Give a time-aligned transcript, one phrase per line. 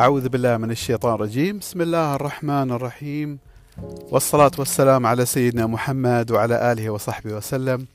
[0.00, 1.58] أعوذ بالله من الشيطان الرجيم.
[1.58, 3.38] بسم الله الرحمن الرحيم.
[4.12, 7.86] والصلاة والسلام على سيدنا محمد وعلى آله وصحبه وسلم.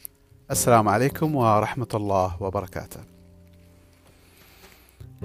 [0.52, 3.00] السلام عليكم ورحمة الله وبركاته.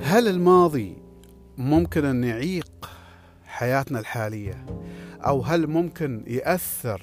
[0.03, 0.97] هل الماضي
[1.59, 2.91] ممكن أن يعيق
[3.47, 4.67] حياتنا الحالية؟
[5.27, 7.03] أو هل ممكن يأثر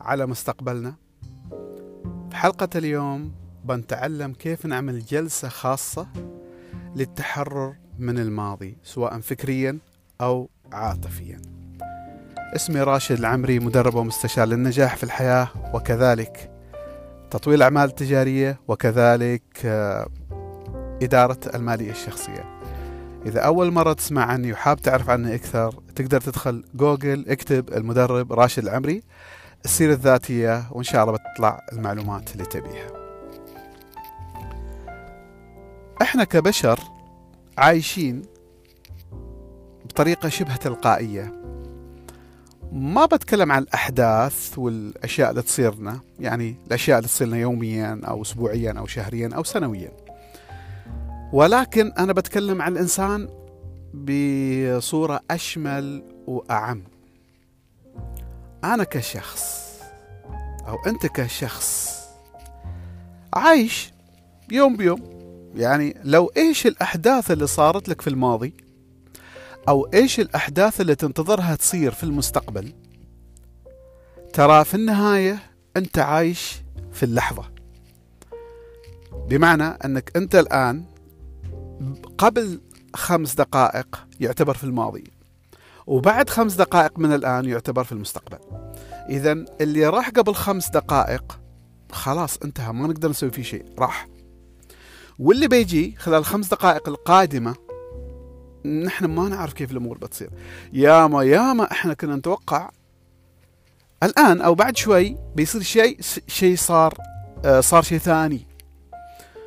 [0.00, 0.94] على مستقبلنا؟
[2.30, 3.32] في حلقة اليوم
[3.64, 6.06] بنتعلم كيف نعمل جلسة خاصة
[6.96, 9.78] للتحرر من الماضي سواء فكريا
[10.20, 11.40] أو عاطفيا.
[12.56, 16.50] اسمي راشد العمري مدرب ومستشار للنجاح في الحياة وكذلك
[17.30, 20.08] تطوير الأعمال التجارية وكذلك آه،
[21.02, 22.60] إدارة المالية الشخصية.
[23.26, 28.62] إذا أول مرة تسمع عني وحاب تعرف عني أكثر تقدر تدخل جوجل اكتب المدرب راشد
[28.62, 29.02] العمري
[29.64, 32.90] السيرة الذاتية وإن شاء الله بتطلع المعلومات اللي تبيها.
[36.02, 36.80] إحنا كبشر
[37.58, 38.22] عايشين
[39.84, 41.42] بطريقة شبه تلقائية.
[42.72, 48.86] ما بتكلم عن الأحداث والأشياء اللي تصيرنا يعني الأشياء اللي تصيرنا يوميا أو أسبوعيا أو
[48.86, 49.92] شهريا أو سنويا.
[51.32, 53.28] ولكن أنا بتكلم عن الإنسان
[53.94, 56.82] بصورة أشمل وأعم.
[58.64, 59.62] أنا كشخص
[60.68, 62.02] أو أنت كشخص
[63.34, 63.92] عايش
[64.50, 65.11] يوم بيوم
[65.54, 68.54] يعني لو إيش الأحداث اللي صارت لك في الماضي؟
[69.68, 72.72] أو إيش الأحداث اللي تنتظرها تصير في المستقبل؟
[74.32, 75.38] ترى في النهاية
[75.76, 77.44] أنت عايش في اللحظة.
[79.28, 80.84] بمعنى أنك أنت الآن
[82.18, 82.60] قبل
[82.94, 85.04] خمس دقائق يعتبر في الماضي
[85.86, 88.38] وبعد خمس دقائق من الآن يعتبر في المستقبل.
[89.08, 91.40] اذا اللي راح قبل خمس دقائق
[91.92, 94.11] خلاص انتهى ما نقدر نسوي فيه شيء راح.
[95.22, 97.54] واللي بيجي خلال الخمس دقائق القادمة
[98.64, 100.30] نحن ما نعرف كيف الأمور بتصير.
[100.72, 102.70] ياما ياما إحنا كنا نتوقع
[104.02, 106.94] الآن أو بعد شوي بيصير شيء شيء صار
[107.44, 108.46] آه، صار شيء ثاني.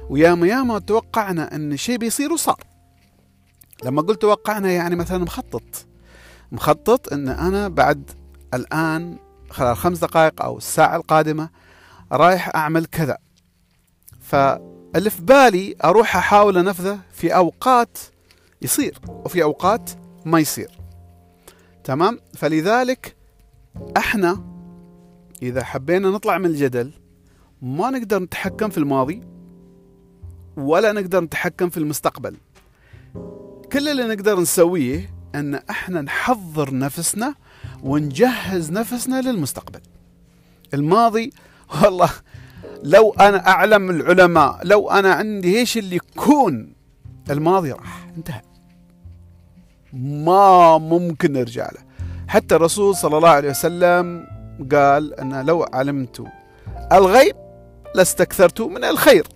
[0.09, 2.63] وياما ياما توقعنا أن شيء بيصير وصار.
[3.83, 5.85] لما قلت توقعنا يعني مثلا مخطط.
[6.51, 8.11] مخطط أن أنا بعد
[8.53, 9.17] الآن
[9.49, 11.49] خلال خمس دقائق أو الساعة القادمة
[12.11, 13.17] رايح أعمل كذا.
[14.21, 14.35] ف
[14.95, 17.97] اللي في بالي أروح أحاول أنفذه في أوقات
[18.61, 19.91] يصير وفي أوقات
[20.25, 20.71] ما يصير.
[21.83, 23.15] تمام؟ فلذلك
[23.97, 24.43] إحنا
[25.41, 26.91] إذا حبينا نطلع من الجدل
[27.61, 29.21] ما نقدر نتحكم في الماضي
[30.57, 32.35] ولا نقدر نتحكم في المستقبل.
[33.71, 37.35] كل اللي نقدر نسويه إن إحنا نحضر نفسنا
[37.83, 39.81] ونجهز نفسنا للمستقبل.
[40.73, 41.31] الماضي
[41.83, 42.09] والله
[42.83, 46.73] لو أنا أعلم العلماء لو أنا عندي إيش اللي يكون؟
[47.29, 48.41] الماضي راح انتهى.
[49.93, 51.79] ما ممكن نرجع له.
[52.27, 54.27] حتى الرسول صلى الله عليه وسلم
[54.71, 56.23] قال أن لو علمت
[56.91, 57.35] الغيب
[57.95, 59.27] لاستكثرت من الخير.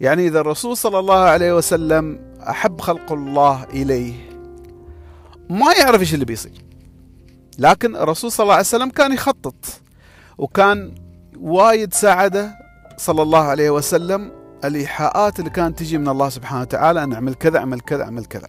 [0.00, 4.14] يعني إذا الرسول صلى الله عليه وسلم أحب خلق الله إليه
[5.50, 6.64] ما يعرف إيش اللي بيصير.
[7.58, 9.64] لكن الرسول صلى الله عليه وسلم كان يخطط
[10.38, 10.94] وكان
[11.40, 12.58] وايد ساعده
[12.96, 14.32] صلى الله عليه وسلم.
[14.64, 18.48] الإيحاءات اللي كانت تجي من الله سبحانه وتعالى أن أعمل كذا أعمل كذا أعمل كذا.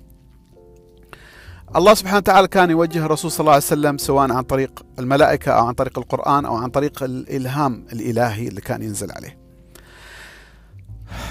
[1.75, 5.65] الله سبحانه وتعالى كان يوجه الرسول صلى الله عليه وسلم سواء عن طريق الملائكة أو
[5.65, 9.37] عن طريق القرآن أو عن طريق الإلهام الإلهي اللي كان ينزل عليه.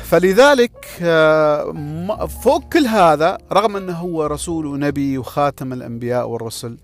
[0.05, 6.79] فلذلك آه، فوق كل هذا رغم أنه هو رسول ونبي وخاتم الأنبياء والرسل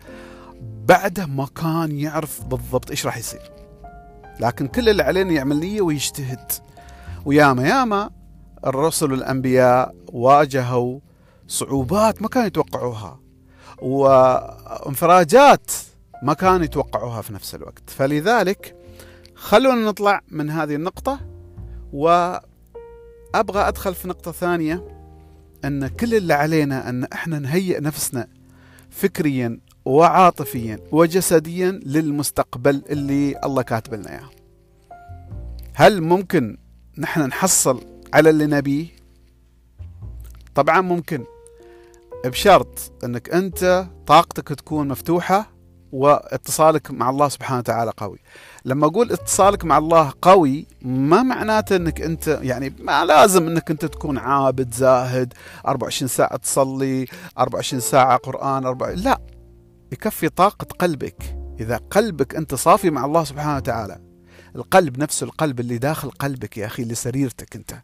[0.60, 3.55] بعده ما كان يعرف بالضبط إيش راح يصير.
[4.40, 6.52] لكن كل اللي علينا يعمل نية ويجتهد.
[7.24, 8.10] وياما ياما
[8.66, 11.00] الرسل والأنبياء واجهوا
[11.48, 13.20] صعوبات ما كانوا يتوقعوها
[13.82, 15.70] وانفراجات
[16.22, 17.90] ما كانوا يتوقعوها في نفس الوقت.
[17.90, 18.76] فلذلك
[19.34, 21.20] خلونا نطلع من هذه النقطة
[21.92, 22.40] وأبغى
[23.68, 24.84] أدخل في نقطة ثانية
[25.64, 28.28] أن كل اللي علينا أن إحنا نهيئ نفسنا
[28.90, 34.30] فكريا وعاطفيا وجسديا للمستقبل اللي الله كاتب لنا إياه.
[35.74, 36.58] هل ممكن
[36.98, 37.80] نحن نحصل
[38.14, 38.86] على اللي نبيه؟
[40.54, 41.24] طبعا ممكن
[42.24, 45.52] بشرط إنك أنت طاقتك تكون مفتوحة
[45.92, 48.18] واتصالك مع الله سبحانه وتعالى قوي.
[48.64, 53.84] لما أقول اتصالك مع الله قوي ما معناته إنك أنت يعني ما لازم إنك أنت
[53.84, 55.34] تكون عابد زاهد
[55.66, 57.06] 24 ساعة تصلي
[57.38, 59.35] 24 ساعة قرآن 4 لا
[59.92, 61.36] يكفي طاقة قلبك.
[61.60, 64.00] إذا قلبك أنت صافي مع الله سبحانه وتعالى
[64.56, 67.82] القلب نفسه القلب اللي داخل قلبك يا أخي اللي سريرتك أنت.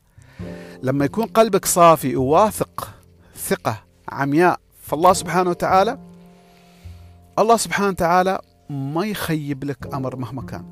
[0.83, 2.95] لما يكون قلبك صافي وواثق
[3.37, 5.99] ثقة عمياء فالله سبحانه وتعالى
[7.39, 8.39] الله سبحانه وتعالى
[8.71, 10.65] ما يخيب لك أمر مهما كان.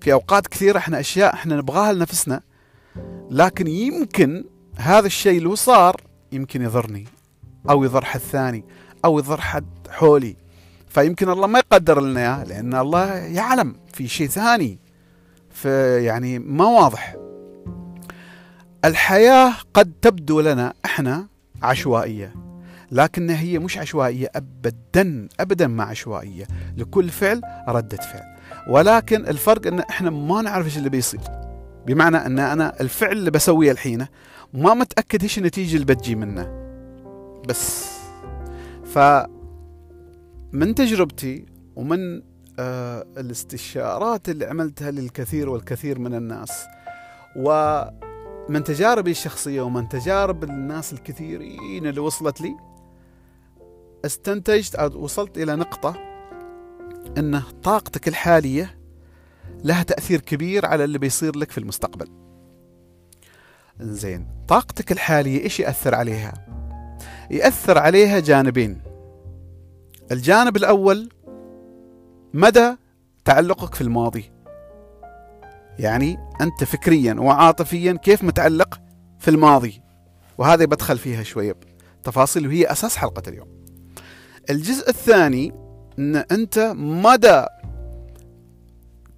[0.00, 2.40] في أوقات كثيرة إحنا أشياء إحنا نبغاها لنفسنا
[3.30, 4.44] لكن يمكن
[4.76, 6.00] هذا الشيء لو صار
[6.32, 7.04] يمكن يضرني
[7.70, 8.64] أو يضر حد ثاني
[9.04, 10.36] أو يضر حد حولي.
[10.88, 14.78] فيمكن الله ما يقدر لنا لأن الله يعلم في شيء ثاني.
[15.50, 17.16] في يعني ما واضح.
[18.84, 21.26] الحياة قد تبدو لنا إحنا
[21.62, 22.34] عشوائية
[22.92, 26.46] لكنها هي مش عشوائية أبدا أبدا ما عشوائية.
[26.76, 28.36] لكل فعل ردة فعل.
[28.68, 31.20] ولكن الفرق أن إحنا ما نعرف إيش اللي بيصير.
[31.86, 34.06] بمعنى أن أنا الفعل اللي بسويه الحين
[34.54, 36.48] ما متأكد إيش النتيجة اللي بتجي منه.
[37.48, 37.86] بس.
[38.84, 38.98] ف
[40.56, 42.22] من تجربتي ومن
[42.58, 46.64] آه الاستشارات اللي عملتها للكثير والكثير من الناس
[47.36, 52.56] ومن تجاربي الشخصية ومن تجارب الناس الكثيرين اللي وصلت لي
[54.04, 55.96] استنتجت أو وصلت إلى نقطة
[57.18, 58.78] أن طاقتك الحالية
[59.64, 62.08] لها تأثير كبير على اللي بيصير لك في المستقبل.
[63.80, 66.46] زين طاقتك الحالية إيش يأثر عليها؟
[67.30, 68.85] يأثر عليها جانبين.
[70.12, 71.08] الجانب الأول
[72.34, 72.76] مدى
[73.24, 74.30] تعلقك في الماضي.
[75.78, 78.80] يعني أنت فكريا وعاطفيا كيف متعلق
[79.18, 79.82] في الماضي؟
[80.38, 81.56] وهذا بدخل فيها شوية
[82.04, 83.48] تفاصيل وهي أساس حلقة اليوم.
[84.50, 85.52] الجزء الثاني
[85.98, 87.44] أن أنت مدى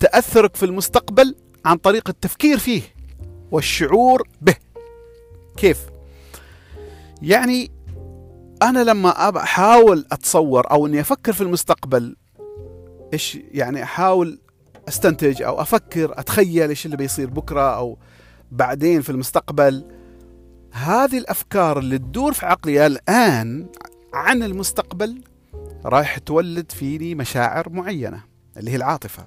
[0.01, 2.83] تأثرك في المستقبل عن طريق التفكير فيه
[3.51, 4.55] والشعور به.
[5.57, 5.87] كيف؟
[7.23, 7.71] يعني
[8.63, 12.17] أنا لما أحاول أتصور أو أني أفكر في المستقبل
[13.13, 14.39] إيش يعني أحاول
[14.89, 17.99] أستنتج أو أفكر أتخيل إيش اللي بيصير بكرة أو
[18.53, 19.85] بعدين في المستقبل
[20.73, 23.67] هذه الأفكار اللي تدور في عقلي الآن
[24.15, 25.23] عن المستقبل
[25.85, 28.21] رايح تولد فيني مشاعر معينة
[28.57, 29.27] اللي هي العاطفة.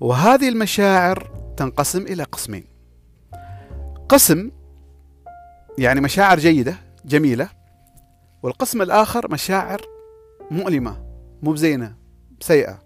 [0.00, 2.64] وهذه المشاعر تنقسم إلى قسمين.
[4.08, 4.50] قسم
[5.78, 7.57] يعني مشاعر جيدة جميلة
[8.42, 9.80] والقسم الآخر مشاعر
[10.50, 11.04] مؤلمة
[11.42, 11.96] مو بزينة
[12.40, 12.78] سيئة.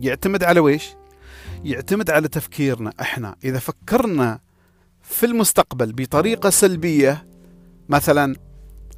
[0.00, 0.88] يعتمد على ويش؟
[1.64, 3.36] يعتمد على تفكيرنا إحنا.
[3.44, 4.40] إذا فكرنا
[5.02, 7.26] في المستقبل بطريقة سلبية
[7.88, 8.36] مثلا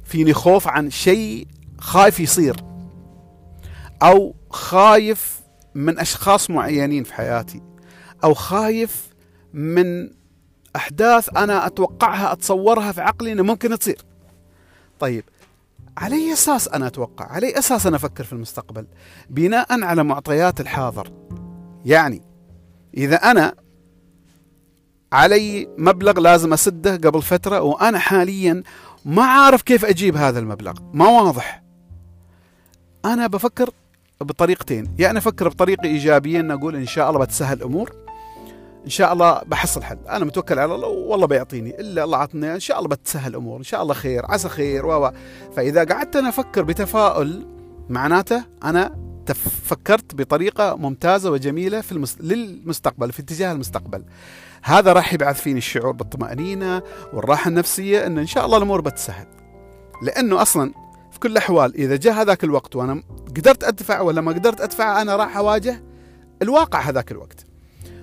[0.03, 1.47] فيني خوف عن شيء
[1.79, 2.55] خايف يصير
[4.03, 5.41] أو خايف
[5.75, 7.61] من أشخاص معينين في حياتي
[8.23, 9.09] أو خايف
[9.53, 10.09] من
[10.75, 14.01] أحداث أنا أتوقعها أتصورها في عقلي أنه ممكن تصير.
[14.99, 15.23] طيب
[15.97, 18.87] على أي أساس أنا أتوقع؟ على أي أساس أنا أفكر في المستقبل؟
[19.29, 21.11] بناء على معطيات الحاضر.
[21.85, 22.21] يعني
[22.97, 23.55] إذا أنا
[25.13, 28.63] علي مبلغ لازم أسده قبل فترة وأنا حاليا
[29.05, 30.73] ما عارف كيف أجيب هذا المبلغ.
[30.93, 31.63] ما واضح.
[33.05, 33.69] أنا بفكر
[34.21, 34.95] بطريقتين.
[34.99, 38.02] يعني أفكر بطريقة إيجابية أن أقول إن شاء الله بتسهل الأمور.
[38.85, 41.79] إن شاء الله بحصل حل أنا متوكل على الله والله بيعطيني.
[41.79, 42.53] إلا الله عطني.
[42.53, 43.57] إن شاء الله بتسهل الأمور.
[43.57, 44.25] إن شاء الله خير.
[44.25, 44.85] عسى خير.
[44.85, 45.11] و
[45.55, 47.47] فإذا قعدت أنا أفكر بتفاؤل
[47.89, 48.95] معناته أنا
[49.65, 52.21] فكرت بطريقة ممتازة وجميلة في المست...
[52.21, 54.03] للمستقبل في اتجاه المستقبل.
[54.63, 56.81] هذا راح يبعث فيني الشعور بالطمأنينة
[57.13, 59.27] والراحة النفسية أن إن شاء الله الأمور بتسهل.
[60.01, 60.73] لأنه أصلا
[61.11, 65.15] في كل الأحوال إذا جاء هذاك الوقت وأنا قدرت أدفع ولا ما قدرت أدفع أنا
[65.15, 65.83] راح أواجه
[66.41, 67.45] الواقع هذاك الوقت.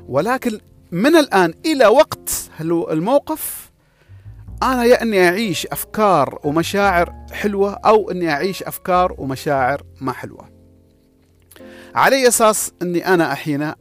[0.08, 0.60] ولكن
[0.92, 3.70] من الآن إلى وقت الموقف
[4.62, 10.48] أنا يا أني أعيش أفكار ومشاعر حلوة أو أني أعيش أفكار ومشاعر ما حلوة.
[11.94, 13.72] على أساس أني أنا أحين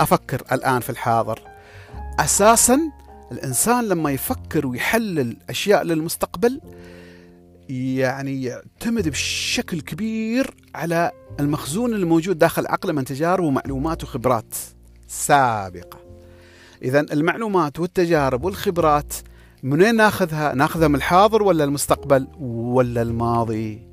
[0.00, 1.40] أفكر الآن في الحاضر.
[2.20, 2.80] أساسا
[3.32, 6.60] الإنسان لما يفكر ويحلل أشياء للمستقبل
[7.68, 14.54] يعني يعتمد بشكل كبير على المخزون الموجود داخل عقله من تجارب ومعلومات وخبرات
[15.08, 16.09] سابقة.
[16.82, 19.14] إذا المعلومات والتجارب والخبرات
[19.62, 23.88] من وين ناخذها؟ ناخذها من الحاضر ولا المستقبل ولا الماضي؟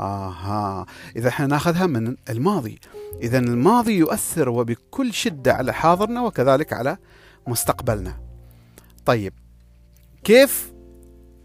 [0.00, 0.86] آها.
[1.16, 2.78] إذا إحنا ناخذها من الماضي.
[3.22, 6.96] إذا الماضي يؤثر وبكل شدة على حاضرنا وكذلك على
[7.46, 8.16] مستقبلنا.
[9.06, 9.32] طيب
[10.24, 10.72] كيف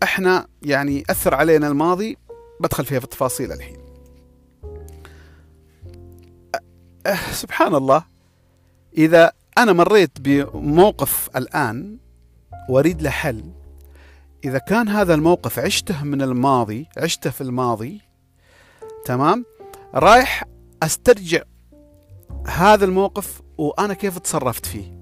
[0.04, 2.18] إحنا يعني أثر علينا الماضي؟
[2.60, 3.78] بدخل فيها في التفاصيل الحين.
[7.06, 8.04] أه سبحان الله.
[8.98, 11.98] إذا أنا مريت بموقف الآن
[12.70, 13.44] وأريد له حل.
[14.46, 18.02] إذا كان هذا الموقف عشته من الماضي عشته في الماضي
[19.06, 19.46] تمام؟
[19.94, 20.44] رايح
[20.84, 21.42] أسترجع
[22.48, 25.00] هذا الموقف وأنا كيف تصرفت فيه.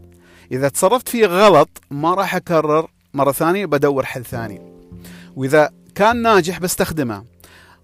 [0.52, 4.62] إذا تصرفت فيه غلط ما راح أكرر مرة ثانية بدور حل ثاني.
[5.36, 7.24] وإذا كان ناجح بستخدمه.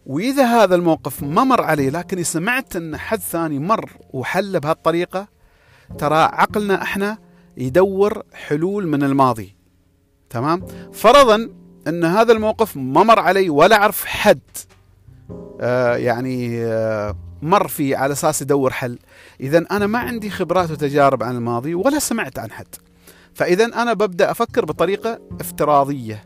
[0.06, 5.33] وإذا هذا الموقف ما مر علي لكني سمعت إن حد ثاني مر وحل بهالطريقة
[5.98, 7.18] ترى عقلنا إحنا
[7.58, 9.56] يدور حلول من الماضي.
[10.30, 11.50] تمام؟ فرضا
[11.88, 14.40] إن هذا الموقف ما مر علي ولا أعرف حد
[15.62, 19.00] آه يعني آه مر فيه على أساس يدور حل.
[19.40, 22.76] اذا أنا ما عندي خبرات وتجارب عن الماضي ولا سمعت عن حد.
[23.34, 26.26] فاذا أنا ببدأ أفكر بطريقة افتراضية.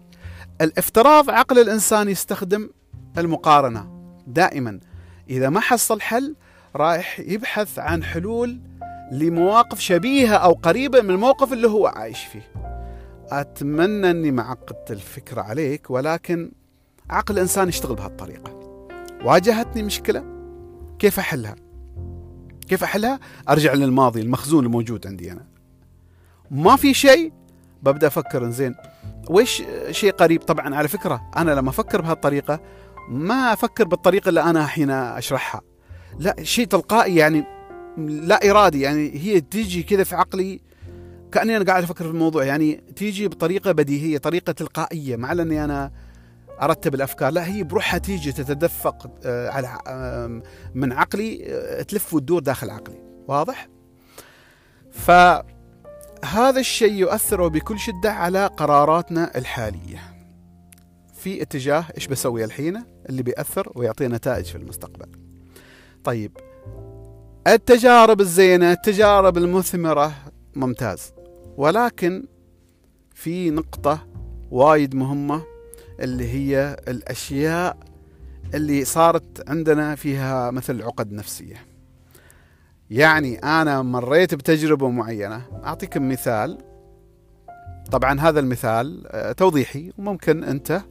[0.61, 2.69] الافتراض عقل الإنسان يستخدم
[3.17, 4.79] المقارنة دائما.
[5.29, 6.35] إذا ما حصل حل
[6.75, 8.59] رايح يبحث عن حلول
[9.11, 12.51] لمواقف شبيهة أو قريبة من الموقف اللي هو عايش فيه.
[13.31, 16.51] أتمنى إني ما عقدت الفكرة عليك ولكن
[17.09, 18.57] عقل الانسان يشتغل بهالطريقة.
[19.23, 20.23] واجهتني مشكلة؟
[20.99, 21.55] كيف أحلها؟
[22.67, 25.45] كيف أحلها؟ أرجع للماضي المخزون الموجود عندي أنا.
[26.51, 27.33] ما في شيء؟
[27.83, 28.75] ببدأ أفكر زين
[29.29, 32.59] وش شيء قريب؟ طبعا على فكرة أنا لما أفكر بهالطريقة
[33.09, 35.61] ما أفكر بالطريقة اللي أنا الحين أشرحها.
[36.19, 37.56] لا شيء تلقائي يعني
[37.97, 40.61] لا إرادي يعني هي تيجي كذا في عقلي
[41.31, 45.91] كأني أنا قاعد أفكر في الموضوع يعني تيجي بطريقة بديهية طريقة تلقائية مع إني أنا
[46.61, 49.77] أرتب الأفكار لا هي بروحها تيجي تتدفق آه، على
[50.75, 53.01] من عقلي آه، تلف وتدور داخل عقلي.
[53.27, 53.69] واضح؟
[54.91, 59.99] فهذا الشيء يؤثر بكل شدة على قراراتنا الحالية.
[61.13, 65.07] في اتجاه إيش بسوي الحين؟ اللي بيأثر ويعطي نتائج في المستقبل.
[66.03, 66.37] طيب
[67.47, 70.13] التجارب الزينة التجارب المثمرة
[70.55, 71.13] ممتاز.
[71.57, 72.25] ولكن
[73.13, 74.07] في نقطة
[74.51, 75.43] وايد مهمة
[75.99, 77.77] اللي هي الأشياء
[78.53, 81.65] اللي صارت عندنا فيها مثل عقد نفسية.
[82.89, 85.41] يعني أنا مريت بتجربة معينة.
[85.63, 86.57] أعطيكم مثال.
[87.91, 89.91] طبعا هذا المثال آه، توضيحي.
[89.97, 90.81] وممكن أنت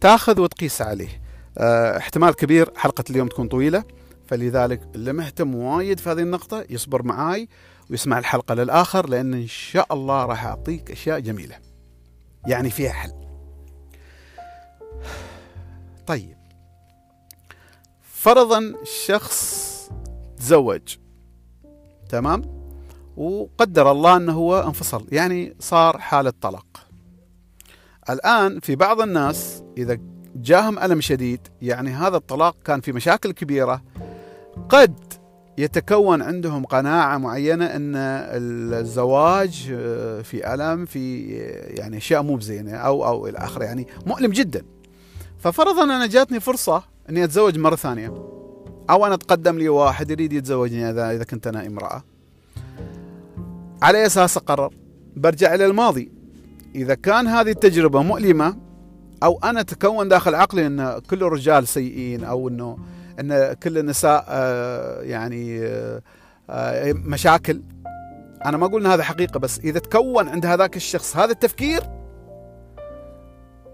[0.00, 1.22] تأخذ وتقيس عليه.
[1.58, 3.84] آه، احتمال كبير حلقة اليوم تكون طويلة.
[4.32, 7.48] فلذلك اللي مهتم وايد في هذه النقطة يصبر معاي
[7.90, 11.58] ويسمع الحلقة للآخر لأن إن شاء الله راح أعطيك أشياء جميلة.
[12.46, 13.12] يعني فيها حل.
[16.06, 16.36] طيب.
[18.02, 18.74] فرضا
[19.06, 19.90] شخص
[20.36, 20.96] تزوج.
[22.08, 22.42] تمام؟
[23.16, 25.06] وقدر الله أنه هو انفصل.
[25.12, 26.86] يعني صار حالة طلاق.
[28.10, 29.98] الآن في بعض الناس إذا
[30.36, 33.91] جاهم ألم شديد يعني هذا الطلاق كان في مشاكل كبيرة
[34.68, 34.94] قد
[35.58, 37.92] يتكون عندهم قناعة معينة أن
[38.74, 41.28] الزواج آه، في ألم في
[41.68, 44.62] يعني أشياء مو بزينة أو أو إلى آخره يعني مؤلم جدا.
[45.38, 48.08] ففرضا أنا جاتني فرصة أني أتزوج مرة ثانية
[48.90, 52.04] أو أنا تقدم لي واحد يريد يتزوجني إذا كنت أنا امرأة.
[53.82, 54.74] على أساس أقرر
[55.16, 56.12] برجع إلى الماضي.
[56.74, 58.56] إذا كان هذه التجربة مؤلمة
[59.22, 62.78] أو أنا تكون داخل عقلي أن كل الرجال سيئين أو أنه
[63.22, 66.02] إن كل النساء آه، يعني آه،
[66.50, 67.62] آه، مشاكل.
[68.44, 71.80] أنا ما أقول إن هذا حقيقة بس إذا تكون عند هذاك الشخص هذا التفكير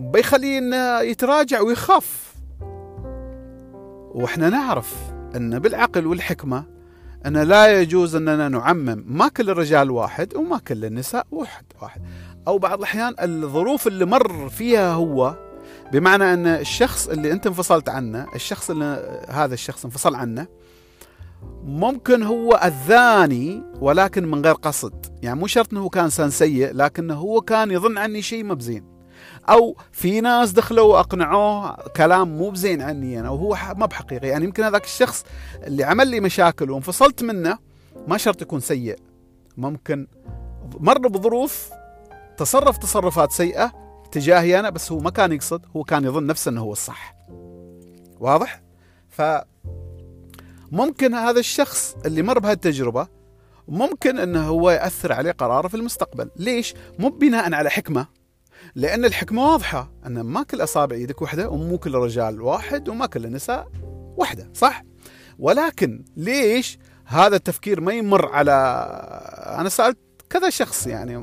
[0.00, 2.34] بيخليه إنه يتراجع ويخاف.
[4.14, 4.94] وإحنا نعرف
[5.36, 6.64] إن بالعقل والحكمة
[7.26, 12.02] إن لا يجوز إننا نعمم ما كل الرجال واحد وما كل النساء واحد واحد.
[12.48, 15.47] أو بعض الأحيان الظروف اللي مر فيها هو
[15.92, 20.46] بمعنى أن الشخص اللي أنت انفصلت عنه الشخص اللي هذا الشخص انفصل عنه
[21.64, 25.06] ممكن هو اذاني ولكن من غير قصد.
[25.22, 28.84] يعني مو شرط إنه كان إنسان سيء لكنه هو كان يظن عني شيء ما بزين.
[29.48, 34.28] أو في ناس دخلوا وأقنعوه كلام مو بزين عني أنا وهو ما بحقيقي.
[34.28, 35.24] يعني يمكن هذاك الشخص
[35.62, 37.58] اللي عمل لي مشاكل وانفصلت منه
[38.08, 38.98] ما شرط يكون سيء.
[39.56, 40.06] ممكن
[40.80, 41.70] مر بظروف
[42.36, 46.60] تصرف تصرفات سيئة تجاهي أنا بس هو ما كان يقصد هو كان يظن نفسه إنه
[46.60, 47.14] هو الصح.
[48.20, 48.62] واضح؟
[49.08, 49.22] ف
[50.72, 53.08] ممكن هذا الشخص اللي مر بهالتجربة
[53.68, 56.30] ممكن إنه هو يأثر عليه قراره في المستقبل.
[56.36, 58.06] ليش؟ مو بناء على حكمة
[58.74, 63.24] لأن الحكمة واضحة إن ما كل أصابع يدك واحدة ومو كل الرجال واحد وما كل
[63.24, 63.68] النساء
[64.16, 64.84] واحدة صح؟
[65.38, 68.52] ولكن ليش هذا التفكير ما يمر على
[69.58, 69.98] أنا سألت
[70.30, 71.16] كذا شخص يعني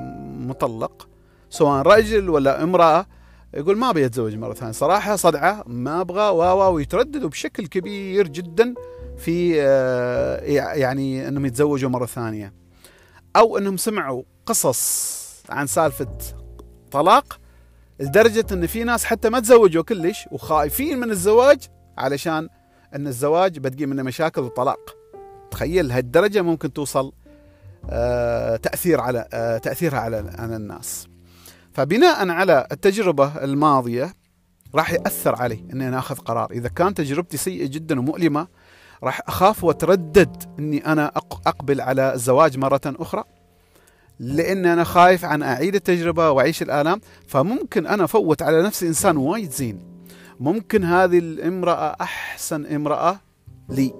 [0.47, 1.07] مطلق
[1.49, 3.05] سواء رجل ولا امرأة
[3.53, 4.71] يقول ما أبي أتزوج مرة ثانية.
[4.71, 8.73] صراحة صدعة ما أبغى و ويترددوا بشكل كبير جدا
[9.17, 10.39] في آه،
[10.73, 12.53] يعني إنهم يتزوجوا مرة ثانية.
[13.35, 16.07] أو إنهم سمعوا قصص عن سالفة
[16.91, 17.39] طلاق
[17.99, 21.59] لدرجة إن في ناس حتى ما تزوجوا كلش وخايفين من الزواج
[21.97, 22.49] علشان
[22.95, 24.95] إن الزواج بتجي منه مشاكل وطلاق.
[25.51, 27.11] تخيل هالدرجة ممكن توصل
[27.89, 31.07] آه، تأثير على آه، تأثيرها على على الناس.
[31.75, 34.13] فبناء على التجربة الماضية
[34.75, 36.51] راح يأثر علي إني أنا أخذ قرار.
[36.51, 38.47] إذا كان تجربتي سيئة جدا ومؤلمة
[39.03, 41.07] راح أخاف وأتردد إني أنا
[41.47, 43.23] أقبل على الزواج مرة أخرى
[44.19, 47.01] لأن أنا خايف عن أعيد التجربة وأعيش الآلام.
[47.27, 49.79] فممكن أنا أفوت على نفسي إنسان وايد زين.
[50.39, 53.19] ممكن هذه الامرأة أحسن امرأة
[53.69, 53.93] لي.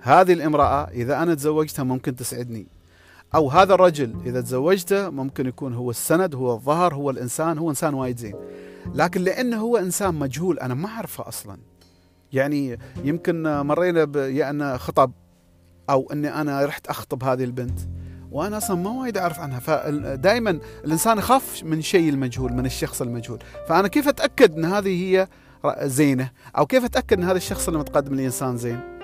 [0.00, 2.79] هذه الامرأة إذا أنا تزوجتها ممكن تسعدني.
[3.34, 7.94] أو هذا الرجل إذا تزوجته ممكن يكون هو السند هو الظهر هو الإنسان هو إنسان
[7.94, 8.34] وايد زين.
[8.94, 11.58] لكن لأنه هو إنسان مجهول أنا ما أعرفه أصلا.
[12.32, 15.12] يعني يمكن مرينا يعني خطب
[15.90, 17.80] أو أني أنا رحت أخطب هذه البنت
[18.30, 19.60] وأنا أصلا ما وايد أعرف عنها.
[19.60, 23.38] فدائما الإنسان يخاف من شيء المجهول من الشخص المجهول.
[23.68, 25.28] فأنا كيف أتأكد إن هذه هي
[25.82, 28.99] زينة؟ أو كيف أتأكد إن هذا الشخص اللي متقدم لي إنسان زين؟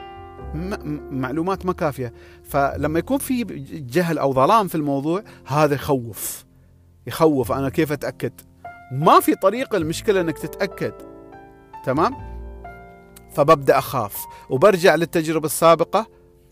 [1.11, 2.13] معلومات ما كافية.
[2.43, 3.45] فلما يكون في
[3.91, 6.45] جهل أو ظلام في الموضوع هذا يخوف.
[7.07, 8.33] يخوف أنا كيف أتأكد؟
[8.93, 10.93] ما في طريقة المشكلة إنك تتأكد.
[11.85, 12.17] تمام؟
[13.33, 14.25] فببدأ أخاف.
[14.51, 16.07] وبرجع للتجربة السابقة.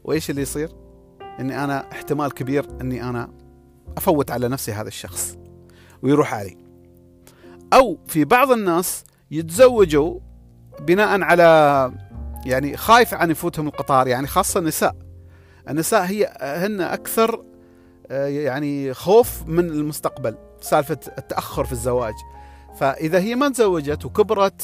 [0.04, 0.68] وإيش اللي يصير؟
[1.40, 3.30] إني أنا احتمال كبير إني أنا
[3.96, 5.36] أفوت على نفسي هذا الشخص.
[6.02, 6.56] ويروح علي.
[7.72, 10.20] أو في بعض الناس يتزوجوا
[10.80, 11.92] بناء على
[12.46, 14.96] يعني خايف عن يفوتهم القطار يعني خاصة النساء
[15.68, 17.44] النساء هي هن أكثر
[18.10, 22.14] آه، يعني خوف من المستقبل سالفة التأخر في الزواج
[22.78, 24.62] فإذا هي ما تزوجت وكبرت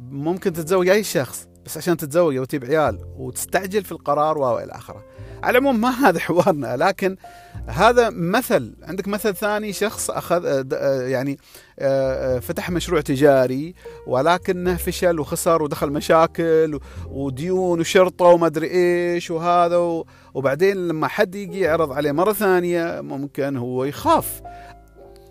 [0.00, 5.04] ممكن تتزوج أي شخص بس عشان تتزوج وتجيب عيال وتستعجل في القرار والى آخره.
[5.42, 7.16] على العموم ما هذا حوارنا لكن
[7.66, 11.38] هذا مثل عندك مثل ثاني شخص أخذ آه، آه، يعني
[11.78, 13.74] آه، فتح مشروع تجاري
[14.06, 20.04] ولكنه فشل وخسر ودخل مشاكل وديون وشرطة وما أدري إيش وهذا
[20.34, 24.42] وبعدين لما حد يجي يعرض عليه مرة ثانية ممكن هو يخاف.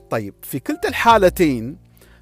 [0.10, 1.78] طيب في كلتا الحالتين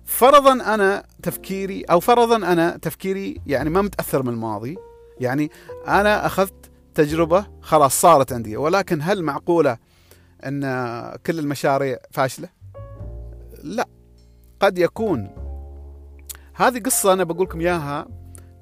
[0.06, 4.78] فرضا أنا تفكيري أو فرضا أنا تفكيري يعني ما متأثر من الماضي
[5.20, 5.52] يعني
[5.88, 9.78] أنا أخذت تجربة خلاص صارت عندي ولكن هل معقولة
[10.46, 10.62] أن
[11.26, 12.50] كل المشاريع فاشلة؟
[13.64, 13.88] لا
[14.60, 15.30] قد يكون
[16.56, 18.08] هذه قصة أنا بقول لكم إياها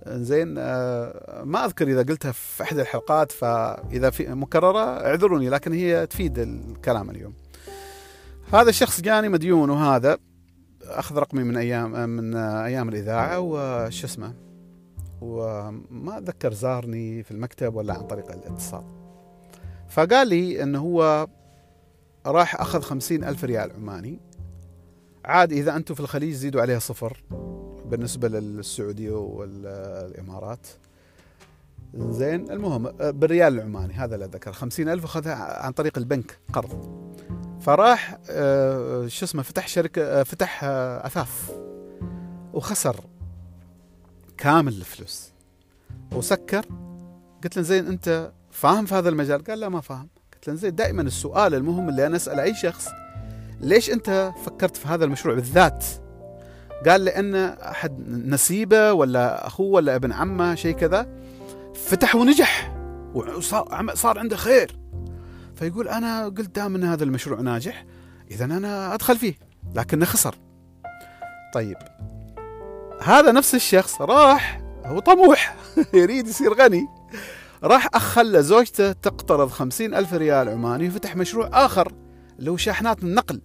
[0.07, 6.07] زين آه، ما أذكر إذا قلتها في إحدى الحلقات فإذا في مكررة اعذروني لكن هي
[6.07, 7.33] تفيد الكلام اليوم.
[8.53, 10.17] هذا الشخص جاني مديون وهذا
[10.83, 14.33] أخذ رقمي من أيام من أيام الإذاعة وش اسمه
[15.21, 18.83] وما أتذكر زارني في المكتب ولا عن طريق الاتصال
[19.89, 21.27] فقال لي إنه هو
[22.31, 24.19] راح أخذ خمسين ألف ريال عماني.
[25.25, 27.23] عاد إذا أنتم في الخليج زيدوا عليها صفر
[27.85, 30.67] بالنسبة للسعودية والإمارات.
[31.95, 36.97] زين المهم بالريال العماني هذا اللي ذكر خمسين ألف أخذها عن طريق البنك قرض.
[37.61, 41.51] فراح آه، شو اسمه فتح شركة آه، فتح آه، أثاث.
[42.53, 43.05] وخسر
[44.37, 45.31] كامل الفلوس.
[46.11, 46.65] وسكر.
[47.43, 50.09] قلت له زين أنت فاهم في هذا المجال؟ قال لا ما فاهم.
[50.55, 52.87] زين دائما السؤال المهم اللي أنا أسأل أي شخص
[53.61, 55.85] ليش أنت فكرت في هذا المشروع بالذات؟
[56.87, 61.07] قال لأن أحد نسيبه ولا أخوه ولا ابن عمه شيء كذا.
[61.75, 62.73] فتح ونجح
[63.13, 64.79] وصار صار عنده خير.
[65.55, 67.85] فيقول أنا قلت دام إن هذا المشروع ناجح
[68.31, 69.33] اذا أنا أدخل فيه.
[69.75, 70.35] لكنه خسر.
[71.53, 71.77] طيب.
[73.01, 75.55] هذا نفس الشخص راح هو طموح.
[75.93, 76.87] يريد يصير غني.
[77.63, 81.93] راح أخلى زوجته تقترض خمسين ألف ريال عماني وفتح مشروع آخر
[82.39, 83.41] اللي هو شاحنات النقل.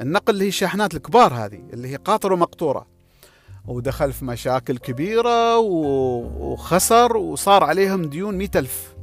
[0.00, 2.86] النقل اللي هي الشاحنات الكبار هذه اللي هي قاطرة ومقطورة.
[3.66, 8.94] ودخل في مشاكل كبيرة وخسر وصار عليهم ديون مئة ألف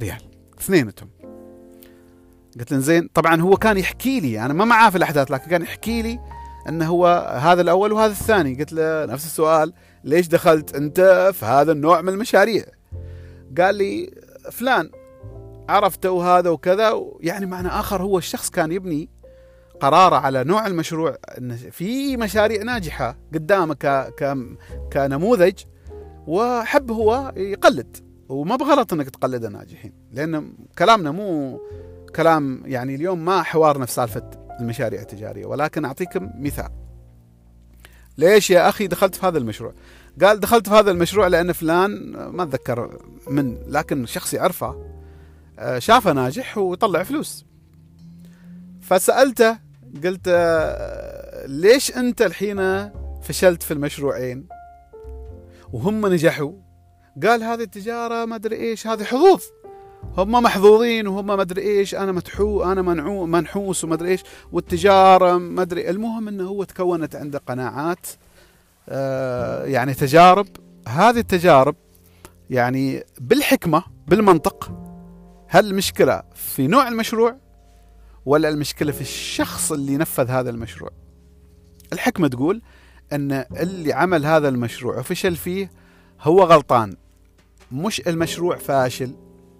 [0.00, 0.22] ريال.
[0.60, 1.10] اثنينتهم
[2.58, 5.62] قلت له زين طبعا هو كان يحكي لي أنا ما معاه في الأحداث لكن كان
[5.62, 6.20] يحكي لي
[6.68, 7.06] إنه هو
[7.42, 8.54] هذا الأول وهذا الثاني.
[8.54, 9.72] قلت له نفس السؤال
[10.04, 12.64] ليش دخلت أنت في هذا النوع من المشاريع؟
[13.58, 14.10] قال لي
[14.52, 14.90] فلان
[15.68, 17.02] عرفته وهذا وكذا.
[17.20, 19.08] يعني معنى آخر هو الشخص كان يبني
[19.80, 21.16] قراره على نوع المشروع
[21.70, 23.74] في مشاريع ناجحة قدامه
[24.92, 25.54] كنموذج
[26.26, 27.96] وحب هو يقلد.
[28.28, 31.60] وما بغلط إنك تقلد الناجحين لأن كلامنا مو
[32.16, 34.30] كلام يعني اليوم ما حوارنا في سالفة
[34.60, 36.68] المشاريع التجارية ولكن أعطيكم مثال.
[38.18, 39.74] ليش يا أخي دخلت في هذا المشروع؟
[40.22, 42.98] قال دخلت في هذا المشروع لأن فلان ما أتذكر
[43.30, 44.84] من لكن شخص يعرفه
[45.58, 47.44] آه، شافه ناجح ويطلع فلوس.
[48.80, 49.58] فسألته
[50.04, 52.90] قلت آه، ليش أنت الحين
[53.22, 54.48] فشلت في المشروعين؟
[55.72, 56.52] وهم نجحوا.
[57.22, 59.42] قال هذه التجارة ما أدري إيش هذه حظوظ.
[60.16, 64.22] هم محظوظين وهم ما أدري إيش أنا متحو أنا منعو منحوس وما أدري إيش.
[64.52, 68.06] والتجارة ما أدري المهم إنه هو تكونت عنده قناعات
[69.64, 70.46] يعني تجارب.
[70.88, 71.76] هذه التجارب
[72.50, 74.72] يعني بالحكمة بالمنطق
[75.48, 77.36] هل المشكلة في نوع المشروع
[78.26, 80.90] ولا المشكلة في الشخص اللي نفذ هذا المشروع؟
[81.92, 82.62] الحكمة تقول
[83.12, 85.70] إن اللي عمل هذا المشروع وفشل فيه
[86.20, 86.96] هو غلطان.
[87.72, 89.14] مش المشروع فاشل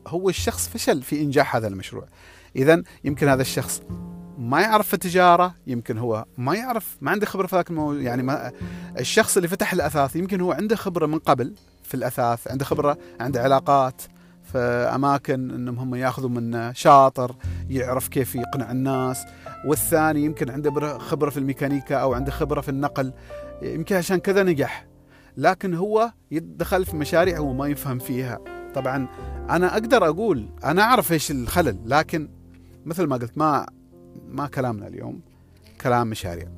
[0.07, 2.07] هو الشخص فشل في إنجاح هذا المشروع.
[2.57, 3.83] اذا يمكن هذا الشخص
[4.39, 8.23] ما يعرف في التجارة يمكن هو ما يعرف ما عنده خبرة في ذاك الموضوع يعني
[8.23, 8.53] ما
[8.99, 13.43] الشخص اللي فتح الأثاث يمكن هو عنده خبرة من قبل في الأثاث عنده خبرة عنده
[13.43, 14.03] علاقات
[14.53, 14.59] في
[14.95, 17.37] أماكن إنهم هم ياخذوا منه شاطر
[17.71, 19.25] يعرف كيف يقنع الناس.
[19.67, 23.13] والثاني يمكن عنده خبرة في الميكانيكا أو عنده خبرة في النقل
[23.63, 24.87] يمكن عشان كذا نجح.
[25.37, 28.39] لكن هو يدخل في مشاريع هو ما يفهم فيها.
[28.75, 29.09] طبعا
[29.51, 32.29] أنا أقدر أقول أنا أعرف إيش الخلل لكن
[32.87, 33.67] مثل ما قلت ما
[34.29, 35.21] ما كلامنا اليوم
[35.81, 36.49] كلام مشاريع.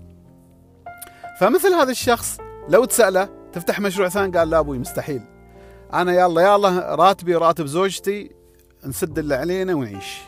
[1.41, 5.23] فمثل هذا الشخص لو تسأله تفتح مشروع ثاني قال لا أبوي مستحيل.
[5.93, 8.31] أنا يلا يلا راتبي راتب زوجتي
[8.87, 10.21] نسد اللي علينا ونعيش.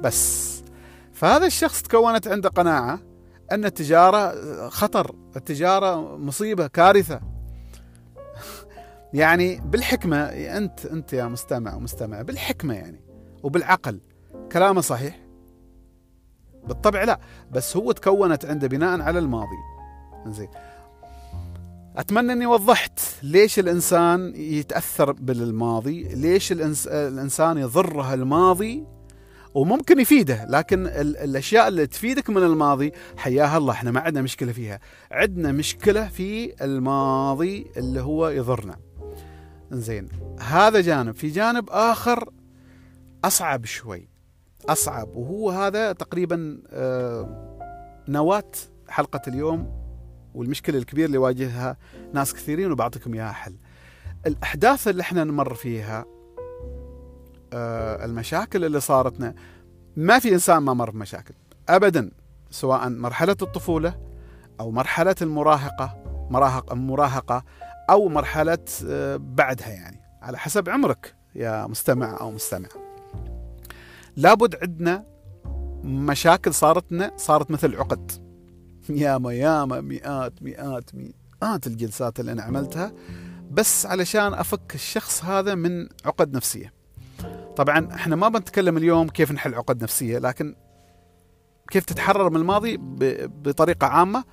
[0.00, 0.62] بس.
[1.12, 3.00] فهذا الشخص تكونت عنده قناعة
[3.52, 4.34] أن التجارة
[4.68, 7.20] خطر التجارة مصيبة كارثة.
[9.14, 13.00] يعني بالحكمة أنت أنت يا مستمع ومستمع بالحكمة يعني
[13.42, 14.00] وبالعقل.
[14.52, 15.29] كلامه صحيح.
[16.68, 17.20] بالطبع لا
[17.50, 19.56] بس هو تكونت عنده بناء على الماضي.
[20.26, 20.48] زين
[21.96, 28.84] أتمنى إني وضحت ليش الإنسان يتأثر بالماضي ليش الإنسان يضره الماضي
[29.54, 34.80] وممكن يفيده لكن الأشياء اللي تفيدك من الماضي حياها الله إحنا ما عندنا مشكلة فيها.
[35.10, 38.76] عندنا مشكلة في الماضي اللي هو يضرنا.
[39.70, 40.08] زين
[40.40, 41.14] هذا جانب.
[41.14, 42.30] في جانب آخر
[43.24, 44.08] أصعب شوي.
[44.68, 45.16] أصعب.
[45.16, 47.50] وهو هذا تقريبا آه،
[48.08, 48.50] نواة
[48.88, 49.80] حلقة اليوم
[50.34, 51.76] والمشكلة الكبيرة اللي يواجهها
[52.12, 53.54] ناس كثيرين وبعطيكم اياها حل
[54.26, 56.04] الأحداث اللي إحنا نمر فيها
[57.52, 59.34] آه، المشاكل اللي صارتنا
[59.96, 61.34] ما في إنسان ما مر بمشاكل
[61.68, 62.10] ابدا
[62.50, 63.94] سواء مرحلة الطفولة
[64.60, 65.96] أو مرحلة المراهقة
[66.30, 67.44] مراهقه مراهقة
[67.90, 70.00] أو مرحلة آه، بعدها يعني.
[70.22, 72.68] على حسب عمرك يا مستمع أو مستمع
[74.16, 75.04] لابد عندنا
[75.84, 78.12] مشاكل صارتنا صارت مثل عقد.
[78.88, 82.92] ياما ياما مئات مئات مئات الجلسات اللي أنا عملتها
[83.50, 86.72] بس علشان أفك الشخص هذا من عقد نفسية.
[87.56, 90.54] طبعا إحنا ما بنتكلم اليوم كيف نحل عقد نفسية لكن
[91.70, 92.76] كيف تتحرر من الماضي
[93.26, 94.24] بطريقة عامة.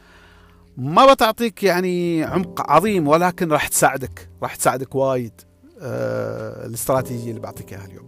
[0.78, 5.42] ما بتعطيك يعني عمق عظيم ولكن راح تساعدك راح تساعدك وايد
[5.82, 8.08] آه الاستراتيجية اللي بعطيك إياها اليوم.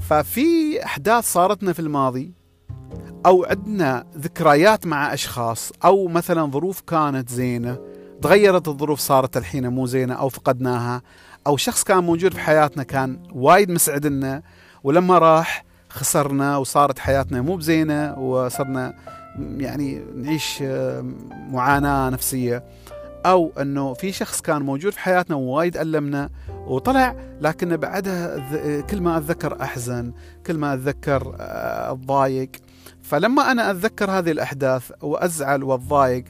[0.00, 2.32] ففي أحداث صارتنا في الماضي
[3.26, 7.78] أو عندنا ذكريات مع أشخاص أو مثلا ظروف كانت زينة
[8.22, 11.02] تغيرت الظروف صارت الحين مو زينة أو فقدناها
[11.46, 14.42] أو شخص كان موجود في حياتنا كان وايد مسعد لنا
[14.84, 18.94] ولما راح خسرنا وصارت حياتنا مو بزينة وصرنا
[19.56, 22.64] يعني نعيش آه، معاناة نفسية.
[23.26, 26.30] أو أنه في شخص كان موجود في حياتنا ووايد ألمنا
[26.66, 30.12] وطلع لكن بعدها كل ما أتذكر أحزن
[30.46, 36.24] كل ما أتذكر اتضايق آه، فلما أنا أتذكر هذه الأحداث وأزعل واتضايق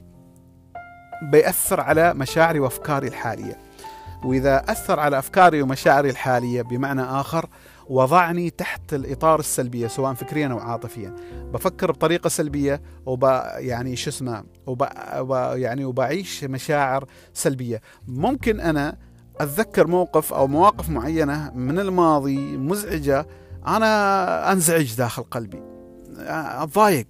[1.22, 3.58] بيأثر على مشاعري وأفكاري الحالية.
[4.24, 7.46] وإذا أثر على أفكاري ومشاعري الحالية بمعنى آخر
[7.90, 11.16] وضعني تحت الإطار السلبية سواء فكريا أو عاطفيا.
[11.52, 13.24] بفكر بطريقة سلبية وب
[13.56, 14.82] يعني شو اسمه وب...
[15.54, 17.80] يعني وبعيش مشاعر سلبية.
[18.08, 18.96] ممكن أنا
[19.40, 23.26] أتذكر موقف أو مواقف معينة من الماضي مزعجة
[23.66, 25.62] أنا أنزعج داخل قلبي
[26.18, 27.08] أتضايق.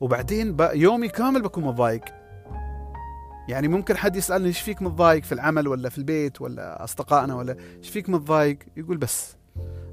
[0.00, 2.04] وبعدين يومي كامل بكون متضايق.
[3.48, 7.56] يعني ممكن حد يسألني إيش فيك متضايق؟ في العمل ولا في البيت ولا أصدقائنا ولا
[7.78, 9.36] إيش فيك متضايق؟ يقول بس.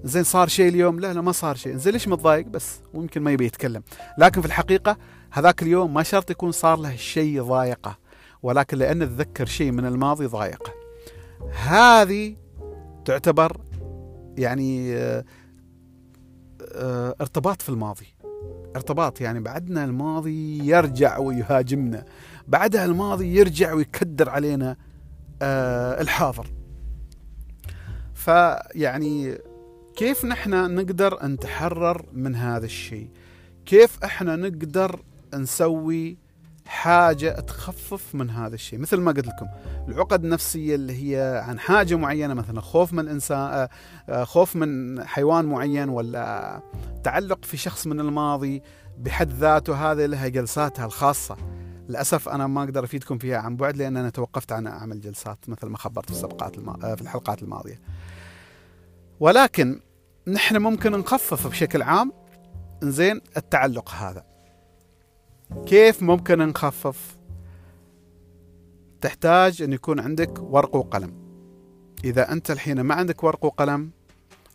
[0.04, 1.76] زين صار شيء اليوم؟ لا لا ما صار شيء.
[1.78, 3.84] زين ليش متضايق؟ بس ممكن ما يبي يتكلم.
[4.18, 4.98] لكن في الحقيقة
[5.32, 7.98] هذاك اليوم ما شرط يكون صار له شيء ضايقة
[8.44, 10.74] ولكن لأنه تذكر شيء من الماضي ضايقه
[11.64, 12.36] هذه
[13.06, 13.58] تعتبر
[14.38, 15.26] يعني آه
[16.76, 18.08] آه ارتباط في الماضي.
[18.76, 22.06] ارتباط يعني بعدنا الماضي يرجع ويهاجمنا.
[22.48, 24.78] بعدها الماضي يرجع ويكدر علينا
[25.42, 26.48] آه الحاضر.
[28.14, 29.38] فيعني
[29.96, 33.10] كيف نحن نقدر نتحرر من هذا الشيء؟
[33.66, 35.02] كيف إحنا نقدر
[35.34, 36.18] نسوي
[36.66, 39.48] حاجة تخفف من هذا الشيء؟ مثل ما قلت لكم
[39.88, 43.70] العقد النفسية اللي هي عن حاجة معينة مثلا خوف من إنسان آه،
[44.10, 46.60] آه، خوف من حيوان معين ولا
[47.04, 48.62] تعلق في شخص من الماضي
[48.98, 51.38] بحد ذاته هذه لها جلساتها الخاصة.
[51.90, 55.68] للأسف أنا ما أقدر أفيدكم فيها عن بعد لأن أنا توقفت عن أعمل جلسات مثل
[55.68, 56.58] ما خبرت في السبقات.
[56.58, 57.80] آه، في الحلقات الماضية.
[59.22, 59.80] ولكن
[60.28, 62.12] نحن ممكن نخفف بشكل عام
[62.84, 64.24] زين التعلق هذا.
[65.66, 67.18] كيف ممكن نخفف؟
[69.02, 71.14] تحتاج أن يكون عندك ورق وقلم.
[72.04, 73.92] إذا أنت الحين ما عندك ورق وقلم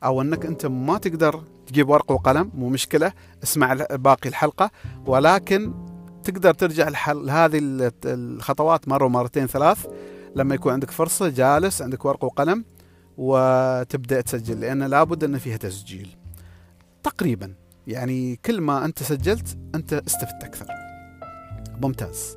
[0.05, 4.70] أو أنك أنت ما تقدر تجيب ورق وقلم مو مشكلة اسمع باقي الحلقة.
[5.07, 5.74] ولكن
[6.24, 7.61] تقدر ترجع لهذه
[8.05, 9.87] الخطوات مرة ومرتين ثلاث.
[10.37, 12.64] لما يكون عندك فرصة جالس عندك ورق وقلم.
[13.16, 16.16] وتبدأ تسجل لأن لابد أن فيها تسجيل.
[17.02, 17.55] تقريبا
[17.87, 20.66] يعني كل ما أنت سجلت أنت استفدت أكثر.
[21.83, 22.37] ممتاز.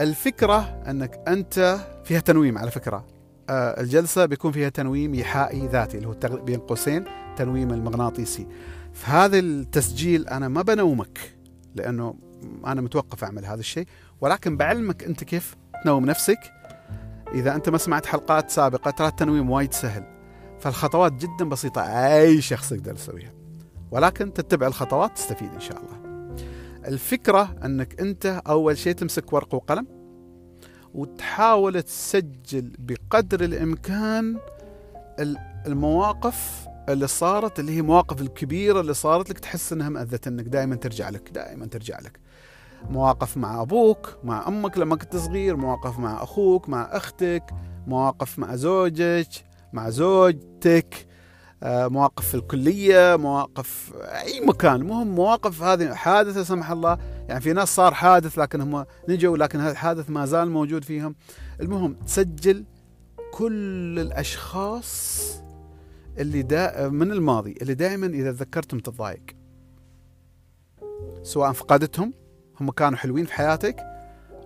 [0.00, 3.06] الفكرة أنك أنت فيها تنويم على فكرة.
[3.50, 7.04] آه، الجلسة بيكون فيها تنويم إيحائي ذاتي اللي هو بين قوسين
[7.36, 8.46] تنويم المغناطيسي.
[8.92, 11.18] في هذا التسجيل أنا ما بنومك
[11.74, 12.14] لأنه
[12.66, 13.86] أنا متوقف أعمل هذا الشيء.
[14.20, 16.59] ولكن بعلمك أنت كيف تنوم نفسك
[17.34, 20.04] إذا أنت ما سمعت حلقات سابقة ترى التنويم وايد سهل.
[20.60, 23.32] فالخطوات جدا بسيطة أي شخص يقدر يسويها.
[23.90, 26.00] ولكن تتبع الخطوات تستفيد إن شاء الله.
[26.86, 29.86] الفكرة أنك أنت أول شيء تمسك ورقة وقلم
[30.94, 34.38] وتحاول تسجل بقدر الإمكان
[35.66, 40.76] المواقف اللي صارت اللي هي مواقف الكبيرة اللي صارت لك تحس إنها مأذت إنك دائما
[40.76, 42.20] ترجع لك دائما ترجع لك.
[42.88, 47.50] مواقف مع أبوك مع أمك لما كنت صغير مواقف مع أخوك مع أختك
[47.86, 49.28] مواقف مع زوجك
[49.72, 51.06] مع زوجتك
[51.62, 54.74] آه، مواقف في الكلية مواقف أي مكان.
[54.74, 56.98] المهم مواقف هذه حادث لا سمح الله.
[57.28, 61.14] يعني في ناس صار حادث لكن هم نجوا لكن هذا الحادث ما زال موجود فيهم.
[61.60, 62.64] المهم تسجل
[63.32, 65.20] كل الأشخاص
[66.18, 69.22] اللي دا من الماضي اللي دائما إذا تذكرتهم تتضايق.
[71.22, 72.12] سواء فقدتهم
[72.60, 73.76] هم كانوا حلوين في حياتك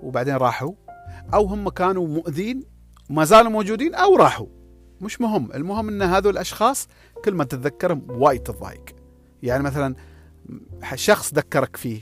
[0.02, 0.72] وبعدين راحوا
[1.34, 2.62] أو هم كانوا مؤذين
[3.10, 4.46] وما زالوا موجودين أو راحوا.
[5.00, 6.88] مش مهم المهم إن هذول الأشخاص
[7.24, 8.84] كل ما تتذكرهم وايد تضايق.
[9.42, 9.94] يعني مثلا
[10.94, 12.00] شخص ذكرك فيه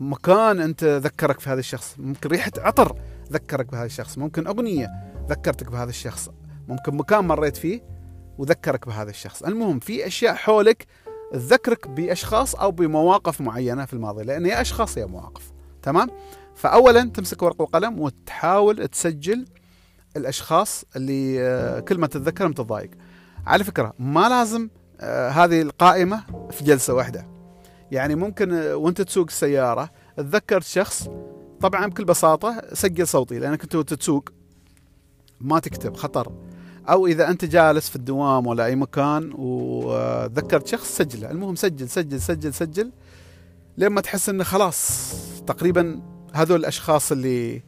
[0.00, 2.96] مكان أنت ذكرك في هذا الشخص ممكن ريحة عطر
[3.32, 4.90] ذكرك بهذا الشخص ممكن أغنية
[5.28, 6.30] ذكرتك بهذا الشخص
[6.68, 7.82] ممكن مكان مريت فيه
[8.38, 9.42] وذكرك بهذا الشخص.
[9.42, 10.86] المهم في أشياء حولك
[11.32, 16.08] تذكرك بأشخاص أو بمواقف معينة في الماضي لأن يا أشخاص يا مواقف تمام؟
[16.54, 19.46] فاولا تمسك ورقه وقلم وتحاول تسجل
[20.16, 22.90] الأشخاص اللي آه، كل ما تتذكرهم تتضايق
[23.46, 24.68] على فكرة ما لازم
[25.00, 27.26] آه، هذه القائمة في جلسة واحدة.
[27.90, 31.08] يعني ممكن آه، وانت تسوق السيارة تذكرت شخص
[31.60, 34.28] طبعا بكل بساطة سجل صوتي لأنك أنت تسوق
[35.40, 36.32] ما تكتب خطر.
[36.88, 42.20] أو إذا أنت جالس في الدوام ولا أي مكان وذكرت شخص سجله المهم سجل سجل
[42.20, 42.92] سجل سجل
[43.78, 45.12] لما تحس إنه خلاص
[45.46, 46.02] تقريبا
[46.34, 47.62] هذول الأشخاص اللي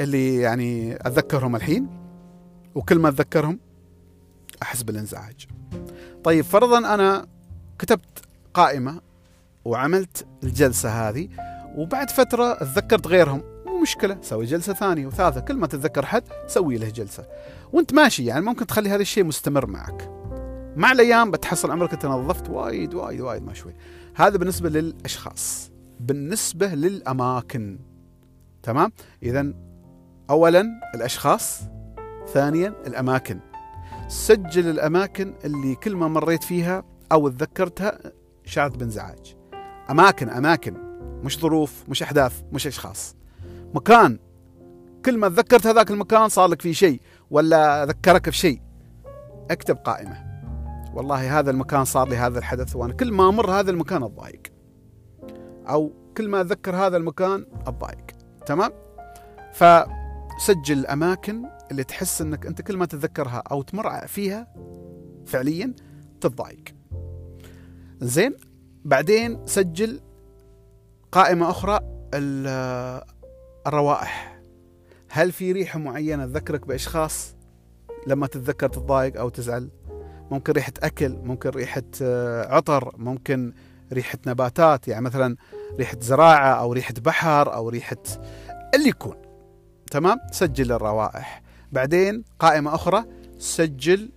[0.00, 1.88] اللي يعني أتذكرهم الحين
[2.74, 3.58] وكل ما أتذكرهم
[4.62, 5.46] أحس بالإنزعاج.
[6.24, 7.26] طيب فرضا أنا
[7.78, 8.18] كتبت
[8.54, 9.00] قائمة
[9.64, 11.28] وعملت الجلسة هذه
[11.76, 13.51] وبعد فترة تذكرت غيرهم
[13.82, 17.26] مشكلة سوي جلسة ثانية وثالثة كل ما تتذكر حد سوي له جلسة
[17.72, 20.10] وانت ماشي يعني ممكن تخلي هذا الشيء مستمر معك.
[20.76, 23.74] مع الأيام بتحصل عمرك أنت نظفت وايد وايد وايد ما شوي.
[24.14, 25.70] هذا بالنسبة للأشخاص.
[26.00, 27.78] بالنسبة للأماكن
[28.62, 28.92] تمام؟
[29.22, 29.52] اذا
[30.30, 30.64] اولا
[30.94, 31.60] الأشخاص
[32.32, 33.38] ثانيا الأماكن
[34.08, 37.98] سجل الأماكن اللي كل ما مريت فيها أو تذكرتها
[38.44, 39.36] شعرت بانزعاج
[39.90, 40.74] أماكن أماكن
[41.24, 43.16] مش ظروف مش أحداث مش أشخاص
[43.74, 44.18] مكان.
[45.04, 48.60] كل ما تذكرت هذاك المكان صار لك فيه شيء ولا ذكرك بشيء
[49.50, 50.32] اكتب قائمة.
[50.94, 54.42] والله هذا المكان صار لي هذا الحدث وأنا كل ما أمر هذا المكان اتضايق
[55.68, 58.06] أو كل ما اتذكر هذا المكان اتضايق
[58.46, 58.72] تمام؟
[59.52, 59.64] ف
[60.38, 64.54] سجل الأماكن اللي تحس أنك أنت كل ما تتذكرها أو تمر فيها
[65.26, 65.74] فعليا
[66.20, 66.64] تتضايق
[68.00, 68.36] زين؟
[68.84, 70.00] بعدين سجل
[71.12, 71.80] قائمة أخرى
[73.66, 74.40] الروائح.
[75.08, 77.36] هل في ريحة معينة تذكرك بأشخاص
[78.06, 79.70] لما تتذكر تتضايق أو تزعل؟
[80.30, 83.52] ممكن ريحة أكل ممكن ريحة آه، عطر ممكن
[83.92, 85.36] ريحة نباتات يعني مثلا
[85.78, 88.02] ريحة زراعة أو ريحة بحر أو ريحة
[88.74, 89.16] اللي يكون.
[89.90, 91.42] تمام؟ سجل الروائح.
[91.72, 93.04] بعدين قائمة أخرى
[93.38, 94.10] سجل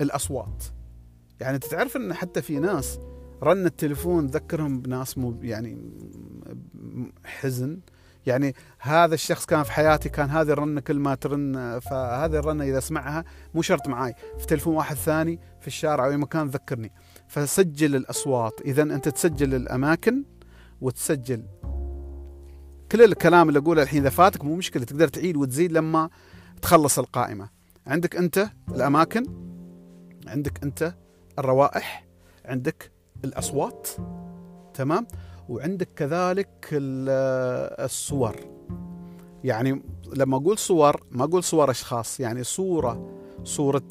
[0.00, 0.64] الأصوات.
[1.40, 2.98] يعني تعرف أن حتى في ناس
[3.42, 5.78] رن التليفون ذكرهم بناس مو يعني
[7.24, 7.80] حزن؟
[8.26, 12.78] يعني هذا الشخص كان في حياتي كان هذه الرنة كل ما ترن فهذه الرنة إذا
[12.78, 14.14] اسمعها مو شرط معاي.
[14.38, 16.92] في تلفون واحد ثاني في الشارع أو اي مكان ذكرني.
[17.28, 18.60] فسجل الأصوات.
[18.64, 20.24] اذا أنت تسجل الأماكن
[20.80, 21.44] وتسجل
[22.92, 24.00] كل الكلام اللي أقوله الحين.
[24.00, 26.10] إذا فاتك مو مشكلة تقدر تعيد وتزيد لما
[26.62, 27.48] تخلص القائمة.
[27.86, 29.24] عندك أنت الأماكن
[30.26, 30.94] عندك أنت
[31.38, 32.06] الروائح
[32.44, 32.92] عندك
[33.24, 33.88] الأصوات.
[34.74, 35.06] تمام؟
[35.52, 38.36] وعندك كذلك الصور.
[39.44, 39.82] يعني
[40.16, 43.82] لما أقول صور ما أقول صور أشخاص يعني صورة صورة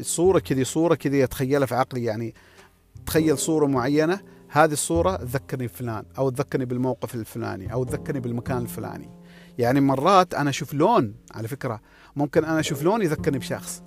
[0.00, 2.04] صورة كذي صورة كذي أتخيلها في عقلي.
[2.04, 2.34] يعني
[3.06, 9.10] تخيل صورة معينة هذه الصورة تذكرني بفلان أو تذكرني بالموقف الفلاني أو تذكرني بالمكان الفلاني.
[9.58, 11.80] يعني مرات أنا أشوف لون على فكرة
[12.16, 13.82] ممكن أنا أشوف لون يذكرني بشخص.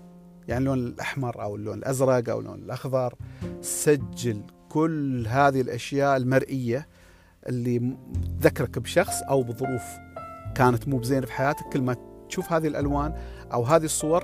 [0.48, 3.16] يعني اللون الأحمر أو اللون الأزرق أو اللون الأخضر.
[3.62, 6.88] سجل كل هذه الأشياء المرئية
[7.50, 7.98] اللي
[8.42, 9.84] ذكرك بشخص أو بظروف
[10.56, 11.96] كانت مو بزينة في حياتك كل ما
[12.30, 13.14] تشوف هذه الألوان
[13.54, 14.24] أو هذه الصور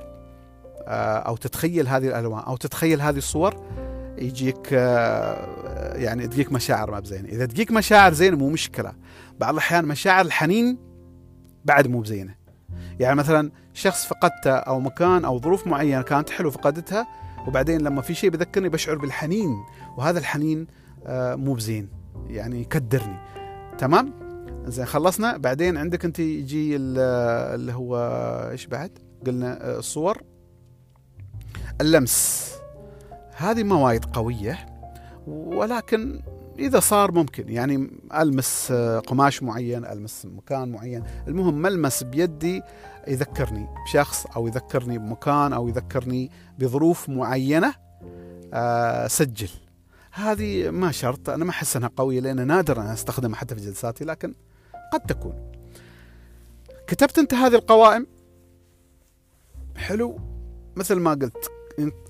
[0.87, 3.63] آه، أو تتخيل هذه الألوان أو تتخيل هذه الصور
[4.17, 7.29] يجيك آه، يعني تجيك مشاعر ما بزينة.
[7.29, 8.93] إذا تجيك مشاعر زينة مو مشكلة.
[9.39, 10.77] بعض الأحيان مشاعر الحنين
[11.65, 12.35] بعد مو بزينة.
[12.99, 17.07] يعني مثلا شخص فقدته أو مكان أو ظروف معينة كانت حلوة فقدتها
[17.47, 19.49] وبعدين لما في شيء بذكرني بشعر بالحنين
[19.97, 20.67] وهذا الحنين
[21.05, 21.98] آه، مو بزين.
[22.27, 23.17] يعني يكدرني.
[23.77, 24.13] تمام؟
[24.65, 25.37] زين خلصنا.
[25.37, 27.97] بعدين عندك انت يجي اللي هو
[28.51, 28.91] إيش بعد؟
[29.27, 30.21] قلنا آه، الصور.
[31.81, 32.49] اللمس.
[33.35, 34.65] هذه ما وايد قوية
[35.27, 36.21] ولكن
[36.59, 37.49] إذا صار ممكن.
[37.49, 41.03] يعني ألمس آه، قماش معين ألمس مكان معين.
[41.27, 42.61] المهم ملمس بيدي
[43.07, 47.73] يذكرني بشخص أو يذكرني بمكان أو يذكرني بظروف معينة
[48.53, 49.49] آه، سجل.
[50.19, 54.05] هذه ما شرط أنا ما أحس أنها قوية لأن نادر أنا أستخدمها حتى في جلساتي
[54.05, 54.33] لكن
[54.93, 55.51] قد تكون.
[56.87, 58.07] كتبت أنت هذه القوائم؟
[59.75, 60.19] حلو.
[60.75, 61.51] مثل ما قلت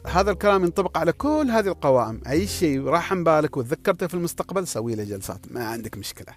[0.07, 2.21] هذا الكلام ينطبق على كل هذه القوائم.
[2.27, 6.35] أي شيء راح عن بالك وتذكرته في المستقبل سوي له جلسات ما عندك مشكلة.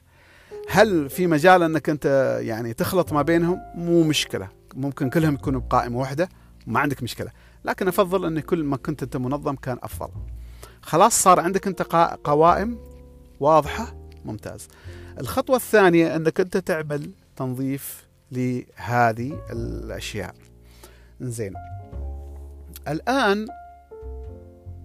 [0.68, 4.48] هل في مجال أنك أنت يعني تخلط ما بينهم؟ مو مشكلة.
[4.74, 6.28] ممكن كلهم يكونوا بقائمة واحدة
[6.66, 7.30] ما عندك مشكلة.
[7.64, 10.20] لكن أفضل أن كل ما كنت أنت منظم كان أفضل.
[10.82, 11.82] خلاص صار عندك انت
[12.24, 12.78] قوائم
[13.40, 13.94] واضحة.
[14.24, 14.68] ممتاز.
[15.20, 20.34] الخطوة الثانية انك انت تعمل تنظيف لهذه الأشياء.
[21.20, 21.54] زين
[22.88, 23.46] الآن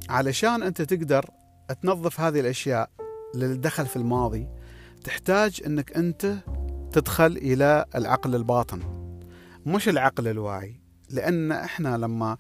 [0.10, 1.26] علشان انت تقدر
[1.82, 2.90] تنظف هذه الأشياء
[3.36, 4.48] اللي دخل في الماضي
[5.04, 6.34] تحتاج انك انت
[6.92, 8.80] تدخل إلى العقل الباطن.
[9.66, 10.80] مش العقل الواعي.
[11.10, 12.38] لأن إحنا لما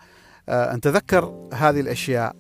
[0.49, 2.35] آه، نتذكر هذه الأشياء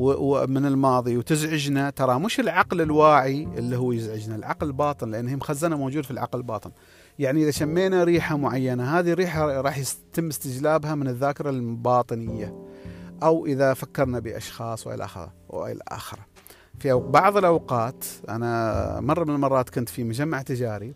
[0.00, 1.16] ومن الماضي.
[1.16, 1.90] وتزعجنا.
[1.90, 4.36] ترى مش العقل الواعي اللي هو يزعجنا.
[4.36, 6.70] العقل الباطن لأن هي مخزنه موجود في العقل الباطن.
[7.18, 12.54] يعني إذا شمينا ريحة معينة هذه الريحة راح يتم استجلابها من الذاكرة الباطنية.
[13.22, 16.26] أو إذا فكرنا بأشخاص وإلى اخره وإلى اخره
[16.78, 20.94] في بعض الأوقات أنا مرة من المرات كنت في مجمع تجاري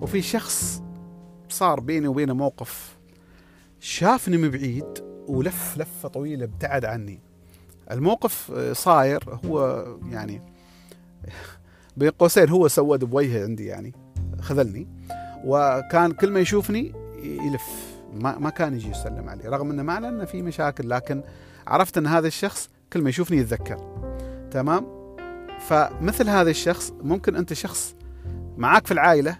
[0.00, 0.82] وفي شخص
[1.48, 2.96] صار بيني وبينه موقف
[3.80, 7.25] شافني من بعيد ولف لفة طويلة ابتعد عني.
[7.90, 10.42] الموقف صاير هو يعني
[11.96, 13.94] بين قوسين هو سود بوجهه عندي يعني
[14.40, 14.88] خذلني.
[15.44, 17.62] وكان كل ما يشوفني يلف
[18.14, 21.22] ما, ما كان يجي يسلم علي رغم إنه ما لنا في مشاكل لكن
[21.66, 23.78] عرفت إن هذا الشخص كل ما يشوفني يتذكر.
[24.50, 24.86] تمام؟
[25.60, 27.94] فمثل هذا الشخص ممكن أنت شخص
[28.56, 29.38] معاك في العائلة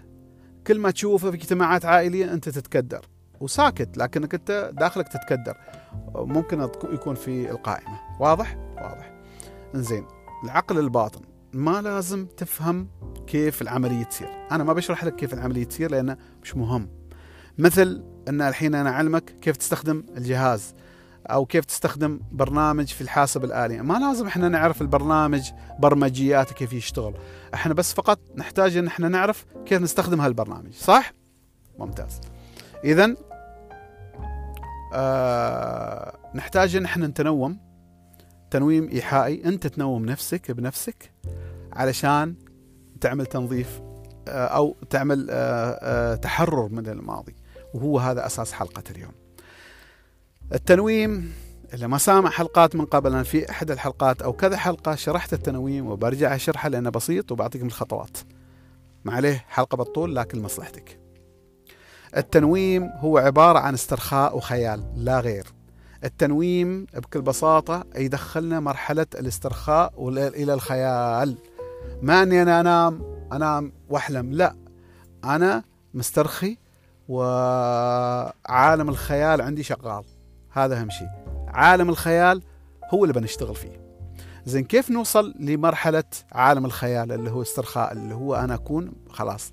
[0.67, 3.05] كل ما تشوفه في اجتماعات عائلية أنت تتكدر.
[3.39, 5.57] وساكت لكنك أنت داخلك تتكدر.
[6.15, 7.99] ممكن يكون في القائمة.
[8.19, 9.13] واضح؟ واضح.
[9.73, 10.05] زين
[10.43, 11.21] العقل الباطن
[11.53, 12.87] ما لازم تفهم
[13.27, 16.89] كيف العملية تصير أنا ما بشرح لك كيف العملية تصير لأنه مش مهم.
[17.57, 20.75] مثل أن الحين أنا أعلمك كيف تستخدم الجهاز
[21.27, 23.81] أو كيف تستخدم برنامج في الحاسب الآلي.
[23.81, 27.13] ما لازم إحنا نعرف البرنامج برمجياته كيف يشتغل.
[27.53, 30.73] إحنا بس فقط نحتاج إن إحنا نعرف كيف نستخدم هالبرنامج.
[30.73, 31.13] صح؟
[31.79, 32.19] ممتاز.
[32.83, 33.15] اذا
[34.93, 37.57] آه نحتاج إن إحنا نتنوم.
[38.51, 39.45] تنويم إيحائي.
[39.45, 41.11] أنت تنوم نفسك بنفسك
[41.73, 42.35] علشان
[43.01, 43.81] تعمل تنظيف
[44.27, 45.33] آه أو تعمل آه
[45.81, 47.35] آه تحرر من الماضي.
[47.73, 49.11] وهو هذا أساس حلقة اليوم.
[50.53, 51.33] التنويم
[51.73, 55.87] اللي ما سامع حلقات من قبل أنا في أحد الحلقات أو كذا حلقة شرحت التنويم
[55.87, 58.17] وبرجع أشرحه لأنه بسيط وبعطيكم الخطوات.
[59.05, 60.99] ما عليه حلقة بالطول لكن لمصلحتك.
[62.17, 65.47] التنويم هو عبارة عن استرخاء وخيال لا غير.
[66.03, 71.37] التنويم بكل بساطة يدخلنا مرحلة الاسترخاء إلى الخيال.
[72.01, 73.01] ما أني أنا أنام
[73.33, 74.55] أنام وأحلم لا.
[75.23, 76.57] أنا مسترخي
[77.09, 80.03] وعالم الخيال عندي شغال.
[80.51, 81.09] هذا أهم شيء.
[81.47, 82.41] عالم الخيال
[82.93, 83.87] هو اللي بنشتغل فيه.
[84.45, 89.51] زين كيف نوصل لمرحلة عالم الخيال اللي هو استرخاء اللي هو أنا أكون خلاص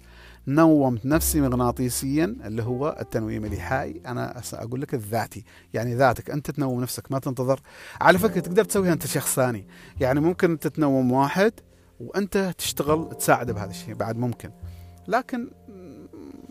[0.48, 4.02] نومت نفسي مغناطيسيا اللي هو التنويم الإيحائي.
[4.06, 5.44] أنا أقول لك الذاتي.
[5.74, 7.60] يعني ذاتك أنت تنوم نفسك ما تنتظر.
[8.00, 9.66] على فكرة تقدر تسويها أنت شخص ثاني.
[10.00, 11.52] يعني ممكن تتنوم واحد
[12.00, 14.50] وأنت تشتغل تساعده بهذا الشيء بعد ممكن.
[15.08, 15.50] لكن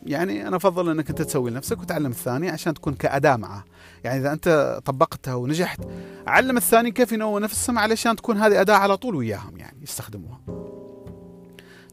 [0.06, 3.64] يعني أنا أفضل أنك أنت تسوي لنفسك وتعلم الثاني عشان تكون كأداة معه.
[4.04, 5.80] يعني إذا أنت طبقتها ونجحت
[6.28, 10.41] علم الثاني كيف ينوم نفسهم علشان تكون هذه أداة على طول وياهم يعني يستخدموها.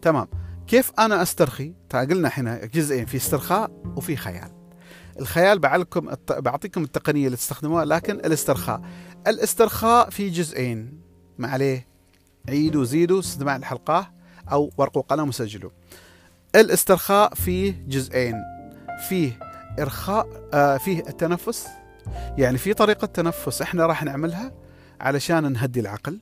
[0.02, 0.26] تمام.
[0.70, 4.50] كيف أنا أسترخي؟ قلنا إحنا جزئين في استرخاء وفي خيال.
[5.20, 8.80] الخيال بعلكم بعطيكم التقنية اللي تستخدموها لكن الاسترخاء.
[9.26, 11.00] الاسترخاء في جزئين.
[11.38, 11.86] ما عليه.
[12.48, 14.06] عيدوا زيدوا استماع الحلقات
[14.52, 15.70] أو ورقوا قلم وسجلوا.
[16.54, 18.36] الاسترخاء فيه جزئين.
[19.08, 19.38] فيه
[19.80, 21.66] إرخاء آه فيه التنفس.
[22.38, 24.52] يعني في طريقة تنفس إحنا راح نعملها
[25.00, 26.20] علشان نهدي العقل.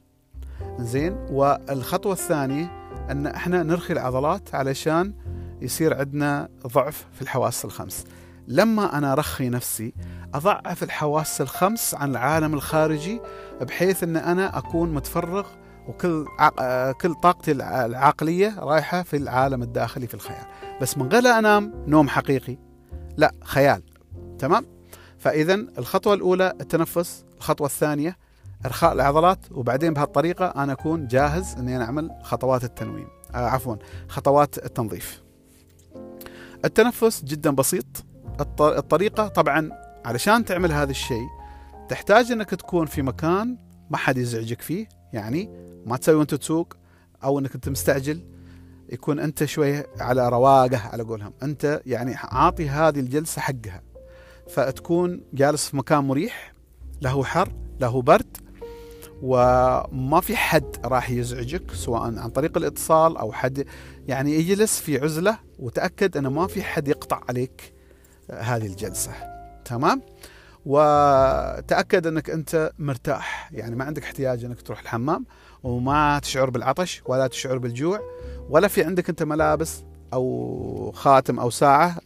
[0.79, 2.78] زين؟ والخطوة الثانية
[3.11, 5.15] أن إحنا نرخي العضلات علشان
[5.63, 8.05] يصير عندنا ضعف في الحواس الخمس.
[8.49, 9.95] لما أنا أرخي نفسي
[10.35, 13.21] أضعف الحواس الخمس عن العالم الخارجي
[13.61, 15.47] بحيث أن أنا أكون متفرغ
[15.89, 16.27] وكل
[17.01, 20.47] كل طاقتي العقلية رايحة في العالم الداخلي في الخيال.
[20.81, 22.59] بس من غير أنام نوم حقيقي.
[23.17, 23.83] لا خيال.
[24.39, 24.67] تمام؟
[25.19, 28.17] فاذا الخطوة الأولى التنفس الخطوة الثانية
[28.67, 33.77] إرخاء العضلات وبعدين بهالطريقة أنا أكون جاهز إني أنا أعمل خطوات التنويم آه عفوا
[34.09, 35.23] خطوات التنظيف.
[36.65, 37.87] التنفس جدا بسيط.
[38.61, 39.71] الطريقة طبعا
[40.05, 41.27] علشان تعمل هذا الشيء
[41.89, 43.57] تحتاج إنك تكون في مكان
[43.91, 45.51] ما حد يزعجك فيه يعني
[45.87, 46.77] ما تسوي وأنت تسوق
[47.25, 48.25] أو إنك أنت مستعجل.
[48.93, 51.33] يكون أنت شوي على رواقه على قولهم.
[51.43, 53.83] أنت يعني عاطي هذه الجلسة حقها.
[54.49, 56.55] فتكون جالس في مكان مريح
[57.03, 58.37] له حر له برد
[59.23, 63.67] وما في حد راح يزعجك سواء عن طريق الاتصال أو حد
[64.09, 67.75] يعني يجلس في عزلة وتأكد انه ما في حد يقطع عليك
[68.31, 69.13] هذه الجلسة.
[69.65, 70.03] تمام؟
[70.67, 75.27] وتأكد أنك أنت مرتاح يعني ما عندك احتياج أنك تروح الحمام
[75.63, 78.01] وما تشعر بالعطش ولا تشعر بالجوع
[78.51, 81.97] ولا في عندك أنت ملابس أو خاتم أو ساعة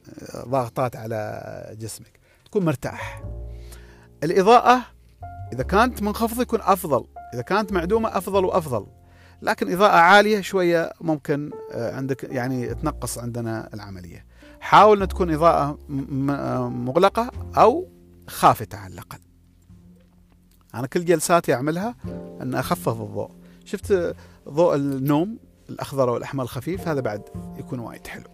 [0.49, 2.21] ضاغطات على جسمك.
[2.45, 3.23] تكون مرتاح.
[4.25, 4.81] الإضاءة
[5.53, 8.87] إذا كانت منخفضه يكون أفضل إذا كانت معدومة أفضل وأفضل.
[9.43, 14.27] لكن إضاءة عالية شوية ممكن آه، عندك يعني تنقص عندنا العملية.
[14.61, 15.79] حاول ان تكون إضاءة
[16.69, 17.89] مغلقة أو
[18.29, 19.19] خافتة على الأقل.
[20.75, 21.95] أنا كل جلساتي أعملها
[22.43, 23.31] أن أخفض الضوء.
[23.65, 24.17] شفت
[24.49, 25.39] ضوء النوم
[25.71, 27.23] الأخضر والأحمر الخفيف؟ هذا بعد
[27.59, 28.31] يكون وايد حلو.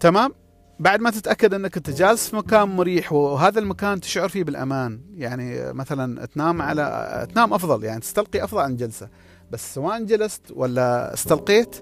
[0.00, 0.34] تمام؟
[0.82, 5.00] بعد ما تتأكد أنك أنت جالس في مكان مريح وهذا المكان تشعر فيه بالأمان.
[5.14, 9.08] يعني مثلا تنام على تنام أفضل يعني تستلقي أفضل عن جلسة.
[9.50, 11.76] بس سواء جلست ولا استلقيت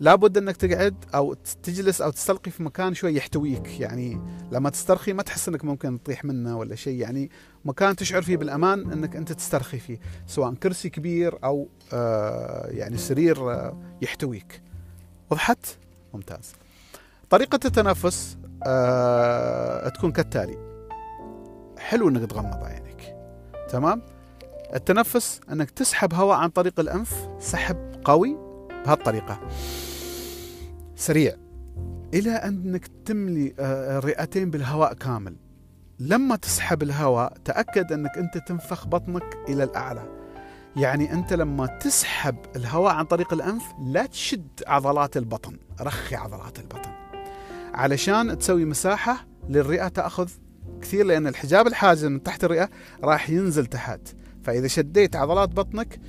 [0.00, 3.80] لابد أنك تقعد أو تجلس أو تستلقي في مكان شوي يحتويك.
[3.80, 4.20] يعني
[4.52, 7.00] لما تسترخي ما تحس أنك ممكن تطيح منه ولا شيء.
[7.00, 7.30] يعني
[7.64, 13.52] مكان تشعر فيه بالأمان أنك أنت تسترخي فيه سواء كرسي كبير أو آه يعني سرير
[13.52, 14.62] آه يحتويك.
[15.30, 15.66] وضحت؟
[16.14, 16.52] ممتاز.
[17.30, 20.58] طريقة التنفس آه تكون كالتالي.
[21.78, 23.16] حلو إنك تغمض عينك.
[23.68, 24.02] تمام؟
[24.74, 28.36] التنفس إنك تسحب هواء عن طريق الأنف سحب قوي
[28.84, 29.40] بهالطريقة.
[30.96, 31.36] سريع.
[32.14, 35.36] إلى أنك تملي آه، الرئتين بالهواء كامل.
[35.98, 40.02] لما تسحب الهواء تأكد أنك أنت تنفخ بطنك إلى الأعلى.
[40.76, 45.58] يعني أنت لما تسحب الهواء عن طريق الأنف لا تشد عضلات البطن.
[45.80, 46.79] رخي عضلات البطن.
[47.80, 50.30] علشان تسوي مساحة للرئة تأخذ
[50.80, 52.68] كثير لأن الحجاب الحاجز من تحت الرئة
[53.04, 54.00] راح ينزل تحت.
[54.42, 56.00] فإذا شديت عضلات بطنك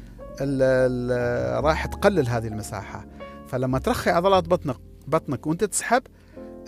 [1.64, 3.06] راح تقلل هذه المساحة.
[3.48, 4.76] فلما ترخي عضلات بطنك
[5.08, 6.04] بطنك وأنت تسحب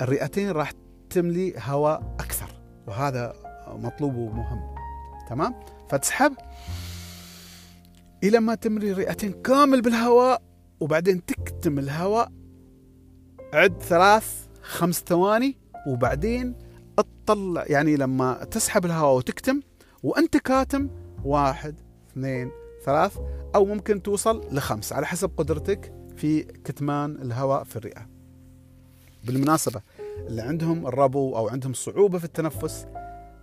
[0.01, 0.71] الرئتين راح
[1.09, 2.61] تملي هواء أكثر.
[2.87, 3.33] وهذا
[3.67, 4.75] مطلوب ومهم.
[5.29, 5.55] تمام؟
[5.89, 6.33] فتسحب.
[8.23, 10.41] إلى ما تملي الرئتين كامل بالهواء
[10.79, 12.31] وبعدين تكتم الهواء.
[13.53, 15.57] عد ثلاث خمس ثواني
[15.87, 16.55] وبعدين
[17.25, 19.61] تطلع يعني لما تسحب الهواء وتكتم
[20.03, 20.89] وأنت كاتم
[21.23, 21.75] واحد
[22.11, 22.51] اثنين
[22.85, 23.17] ثلاث
[23.55, 28.09] أو ممكن توصل لخمس على حسب قدرتك في كتمان الهواء في الرئة.
[29.23, 29.81] بالمناسبة
[30.27, 32.85] اللي عندهم الربو أو عندهم صعوبة في التنفس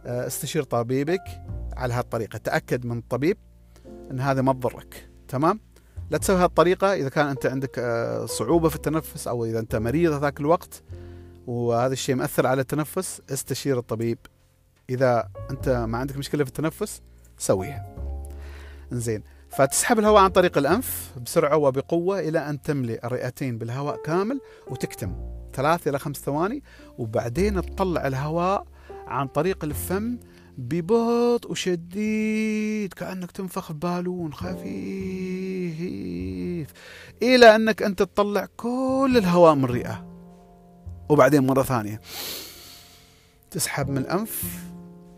[0.07, 1.43] آه، استشير طبيبك
[1.77, 2.39] على هالطريقة.
[2.39, 3.37] تأكد من الطبيب
[4.11, 5.09] أن هذا ما تضرك.
[5.29, 5.61] تمام؟
[6.11, 10.21] لا تسوي هالطريقة إذا كان أنت عندك آه، صعوبة في التنفس أو إذا أنت مريض
[10.21, 10.83] ذاك الوقت
[11.51, 14.19] وهذا الشيء مأثر على التنفس استشير الطبيب.
[14.91, 17.03] إذا أنت ما عندك مشكلة في التنفس
[17.39, 17.97] سويها.
[18.93, 25.15] زين فتسحب الهواء عن طريق الأنف بسرعة وبقوة إلى أن تملئ الرئتين بالهواء كامل وتكتم.
[25.55, 26.63] ثلاث إلى خمس ثواني
[26.99, 28.67] وبعدين تطلع الهواء
[29.07, 30.19] عن طريق الفم
[30.59, 34.61] ببطء وشديد كأنك تنفخ بالون خفيف
[37.23, 40.10] إلى أنك أنت تطلع كل الهواء من الرئة.
[41.11, 42.01] وبعدين مرة ثانية.
[43.51, 44.45] تسحب من الأنف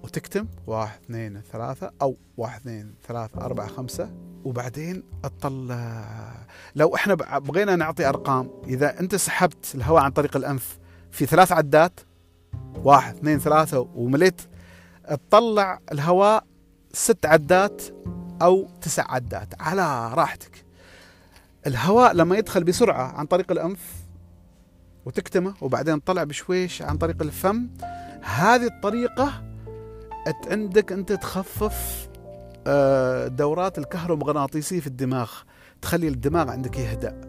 [0.03, 0.47] وتكتم.
[0.67, 4.11] واحد اثنين ثلاثة أو واحد اثنين ثلاثة أربعة خمسة.
[4.45, 6.05] وبعدين تطلع
[6.77, 10.79] لو إحنا بغينا نعطي أرقام إذا أنت سحبت الهواء عن طريق الأنف
[11.11, 12.01] في ثلاث عدات
[12.75, 14.43] واحد اثنين ثلاثة ومليت
[15.09, 16.45] تطلع الهواء
[16.93, 17.83] ست عدات
[18.43, 19.49] أو تسع عدات.
[19.61, 20.65] على راحتك.
[21.67, 24.02] الهواء لما يدخل بسرعة عن طريق الأنف
[25.05, 27.69] وتكتمه وبعدين تطلع بشويش عن طريق الفم.
[28.23, 29.43] هذه الطريقة
[30.51, 32.09] عندك أنت تخفف
[32.67, 35.31] آه، الكهرومغناطيسية في الدماغ.
[35.83, 37.21] تخلي الدماغ عندك يهدأ.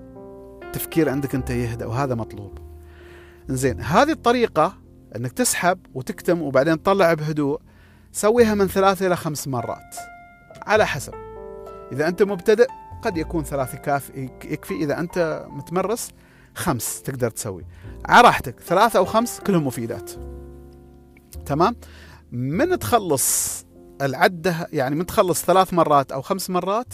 [0.64, 2.58] التفكير عندك أنت يهدأ وهذا مطلوب.
[3.48, 4.78] زين هذه الطريقة
[5.16, 7.62] أنك تسحب وتكتم وبعدين تطلع بهدوء.
[8.12, 9.96] سويها من ثلاث إلى خمس مرات.
[10.62, 11.14] على حسب.
[11.92, 12.68] إذا أنت مبتدئ
[13.02, 14.74] قد يكون ثلاث كافي يكفي.
[14.74, 16.12] إذا أنت متمرس
[16.56, 17.66] خمس تقدر تسوي.
[18.06, 20.12] على راحتك ثلاثة أو خمس كلهم مفيدات.
[21.46, 21.76] تمام؟
[22.32, 23.66] من تخلص
[24.02, 26.94] العدة يعني من تخلص ثلاث مرات أو خمس مرات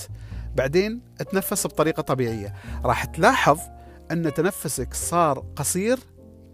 [0.56, 1.02] بعدين
[1.32, 2.56] تنفس بطريقة طبيعية.
[2.84, 3.60] راح تلاحظ
[4.12, 6.00] أن تنفسك صار قصير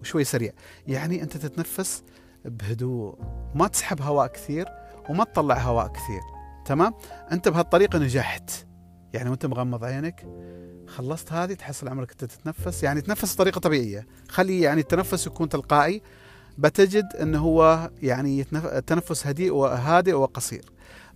[0.01, 0.51] وشوي سريع.
[0.87, 2.03] يعني أنت تتنفس
[2.45, 3.17] بهدوء.
[3.55, 4.65] ما تسحب هواء كثير
[5.09, 6.21] وما تطلع هواء كثير.
[6.65, 6.93] تمام؟
[7.31, 8.51] أنت بهالطريقة نجحت.
[9.13, 10.25] يعني وأنت مغمض عينك
[10.97, 12.83] خلصت هذه تحصل عمرك انت تتنفس.
[12.83, 14.07] يعني تنفس بطريقة طبيعية.
[14.29, 16.01] خلي يعني التنفس يكون تلقائي.
[16.57, 20.65] بتجد إنه هو يعني التنفس هديء وهادئ وقصير.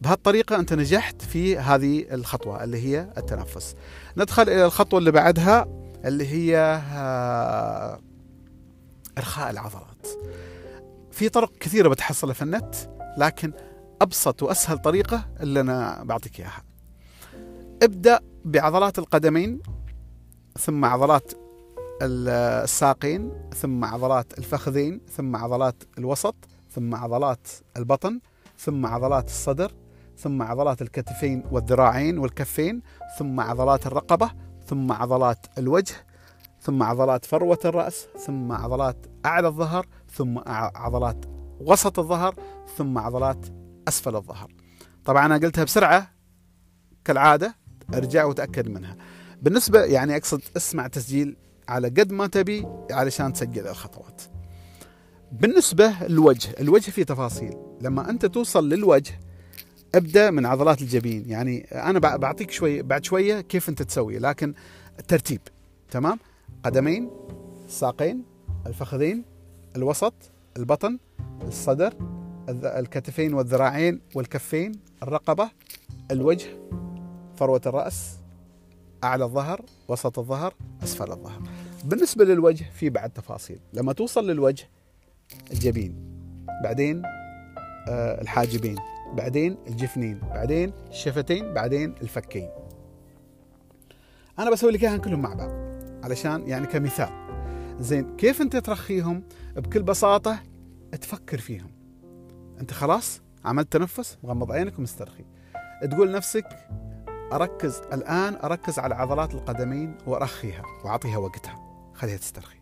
[0.02, 3.76] بهالطريقة أنت نجحت في هذه الخطوة اللي هي التنفس.
[4.18, 5.68] ندخل إلى الخطوة اللي بعدها
[6.06, 8.00] اللي هي آه،
[9.18, 10.08] إرخاء العضلات.
[11.12, 12.76] في طرق كثيرة بتحصلها في النت
[13.18, 13.54] لكن
[14.02, 16.69] أبسط وأسهل طريقة اللي أنا بعطيك إياها.
[17.84, 19.62] ابدا بعضلات القدمين
[20.60, 21.32] ثم عضلات
[22.02, 26.36] الساقين ثم عضلات الفخذين ثم عضلات الوسط
[26.70, 28.20] ثم عضلات البطن
[28.58, 29.72] ثم عضلات الصدر
[30.18, 32.82] ثم عضلات الكتفين والذراعين والكفين
[33.20, 34.32] ثم عضلات الرقبة
[34.66, 35.94] ثم عضلات الوجه
[36.62, 40.40] ثم عضلات فروة الرأس ثم عضلات أعلى الظهر ثم
[40.76, 41.26] عضلات
[41.60, 42.36] وسط الظهر
[42.78, 43.46] ثم عضلات
[43.88, 44.52] أسفل الظهر
[45.06, 46.08] طبعا أنا قلتها بسرعة
[47.06, 47.59] كالعادة
[47.94, 48.96] أرجع وتأكد منها.
[49.42, 51.36] بالنسبة يعني أقصد اسمع تسجيل
[51.68, 54.22] على قد ما تبي علشان تسجل الخطوات.
[55.32, 57.54] بالنسبة للوجه الوجه فيه تفاصيل.
[57.82, 59.20] لما أنت توصل للوجه
[59.96, 61.30] أبدأ من عضلات الجبين.
[61.30, 64.54] يعني أنا بعطيك شوي بعد شوية كيف أنت تسوي لكن
[65.08, 65.42] ترتيب.
[65.92, 66.20] تمام؟
[66.66, 67.12] قدمين
[67.66, 68.24] الساقين
[68.68, 69.26] الفخذين
[69.76, 70.14] الوسط
[70.58, 70.98] البطن
[71.48, 71.94] الصدر
[72.50, 74.72] الكتفين والذراعين والكفين
[75.04, 75.50] الرقبة
[76.12, 76.48] الوجه.
[77.40, 78.18] فروة الرأس
[79.04, 81.42] أعلى الظهر وسط الظهر أسفل الظهر.
[81.86, 83.60] بالنسبة للوجه في بعد تفاصيل.
[83.74, 84.70] لما توصل للوجه
[85.52, 85.96] الجبين.
[86.64, 87.02] بعدين
[87.88, 88.76] آه الحاجبين.
[89.14, 90.20] بعدين الجفنين.
[90.20, 91.54] بعدين الشفتين.
[91.54, 92.50] بعدين الفكين.
[94.40, 95.52] أنا بسوي لك إياها كلهم مع بعض
[96.04, 97.10] علشان يعني كمثال.
[97.80, 99.24] زين كيف أنت ترخيهم؟
[99.56, 100.40] بكل بساطة
[101.02, 101.72] تفكر فيهم.
[102.60, 105.26] أنت خلاص عملت تنفس مغمض عينك ومسترخي.
[105.92, 106.46] تقول نفسك
[107.34, 111.60] أركز الآن أركز على عضلات القدمين وأرخيها وأعطيها وقتها.
[111.94, 112.60] خليها تسترخي.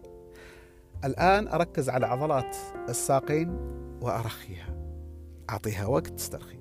[1.05, 2.57] الآن أركز على عضلات
[2.89, 3.49] الساقين
[4.01, 4.75] وأرخيها.
[5.49, 6.59] أعطيها وقت تسترخي.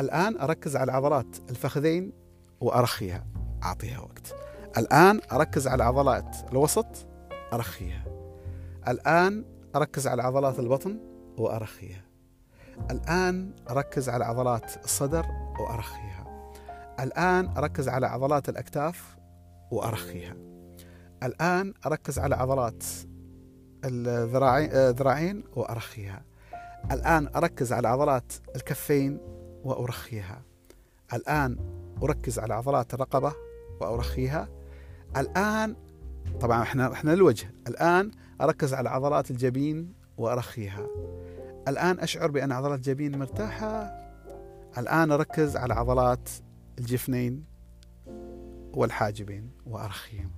[0.00, 2.12] الآن أركز على عضلات الفخذين
[2.60, 3.26] وأرخيها.
[3.62, 4.34] أعطيها وقت.
[4.78, 7.06] الآن أركز على عضلات الوسط
[7.52, 8.04] أرخيها.
[8.88, 9.44] الآن
[9.76, 10.98] أركز على عضلات البطن
[11.38, 12.04] وأرخيها.
[12.90, 15.26] الآن أركز على عضلات الصدر
[15.60, 16.23] وأرخيها.
[17.00, 19.16] الآن أركز على عضلات الأكتاف
[19.70, 20.36] وأرخيها.
[21.22, 22.84] الآن أركز على عضلات
[23.84, 26.22] الذراعين وأرخيها.
[26.90, 29.18] الآن أركز على عضلات الكفين
[29.64, 30.42] وأرخيها.
[31.12, 31.56] الآن
[32.02, 33.32] أركز على عضلات الرقبة
[33.80, 34.48] وأرخيها.
[35.16, 35.76] الآن
[36.40, 40.86] طبعا إحنا إحنا الوجه الآن أركز على عضلات الجبين وأرخيها.
[41.68, 43.82] الآن أشعر بأن عضلات الجبين مرتاحة.
[44.78, 46.28] الآن أركز على عضلات
[46.78, 47.44] الجفنين
[48.74, 50.30] والحاجبين وأرخيهم.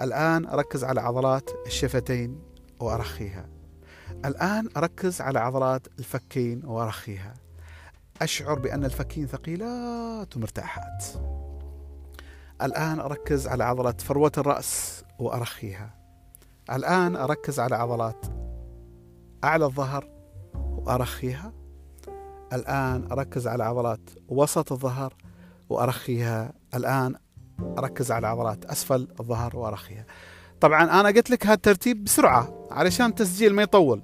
[0.00, 2.42] الآن أركز على عضلات الشفتين
[2.80, 3.48] وأرخيها.
[4.24, 7.34] الآن أركز على عضلات الفكين وأرخيها.
[8.22, 11.04] أشعر بأن الفكين ثقيلات ومرتاحات.
[12.62, 15.94] الآن أركز على عضلة فروة الرأس وأرخيها.
[16.70, 18.26] الآن أركز على عضلات
[19.44, 20.08] أعلى الظهر
[20.54, 21.52] وأرخيها.
[22.52, 25.14] الآن أركز على عضلات وسط الظهر
[25.70, 26.52] وأرخيها.
[26.74, 27.14] الآن
[27.78, 30.06] أركز على عضلات أسفل الظهر وأرخيها.
[30.60, 34.02] طبعا أنا قلت لك هالترتيب بسرعة علشان التسجيل ما يطول.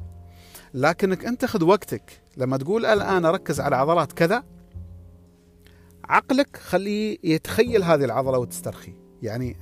[0.75, 2.23] لكنك أنت خذ وقتك.
[2.37, 4.45] لما تقول الآن أركز على عضلات كذا
[6.05, 8.93] عقلك خليه يتخيل هذه العضلة وتسترخي.
[9.23, 9.57] يعني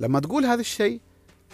[0.00, 1.00] لما تقول هذا الشيء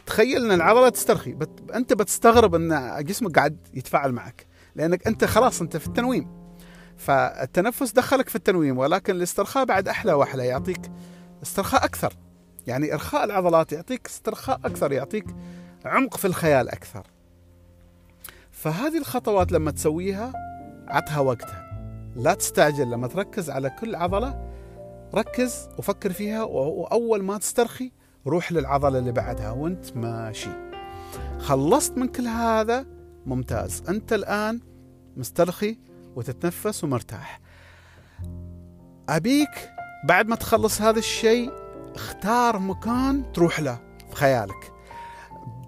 [0.07, 1.32] تخيل إن العضلة تسترخي.
[1.32, 1.70] بت...
[1.74, 4.47] أنت بتستغرب إن جسمك قاعد يتفاعل معك.
[4.74, 6.46] لأنك أنت خلاص أنت في التنويم.
[6.97, 10.91] فالتنفس دخلك في التنويم ولكن الاسترخاء بعد أحلى وأحلى يعطيك
[11.43, 12.13] استرخاء أكثر.
[12.67, 15.27] يعني إرخاء العضلات يعطيك استرخاء أكثر يعطيك
[15.85, 17.07] عمق في الخيال أكثر.
[18.51, 20.33] فهذه الخطوات لما تسويها
[20.89, 21.67] عطها وقتها.
[22.17, 24.53] لا تستعجل لما تركز على كل عضلة
[25.15, 27.93] ركز وفكر فيها وأول ما تسترخي
[28.27, 30.51] روح للعضلة اللي بعدها وانت ماشي.
[31.39, 32.87] خلصت من كل هذا
[33.27, 33.83] ممتاز.
[33.89, 34.61] أنت الآن
[35.17, 35.79] مسترخي
[36.17, 37.41] وتتنفس ومرتاح.
[39.09, 39.71] أبيك
[40.05, 41.53] بعد ما تخلص هذا الشيء
[41.95, 43.79] اختار مكان تروح له
[44.11, 44.73] في خيالك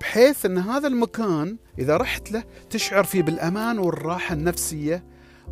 [0.01, 5.05] بحيث إن هذا المكان إذا رحت له تشعر فيه بالأمان والراحة النفسية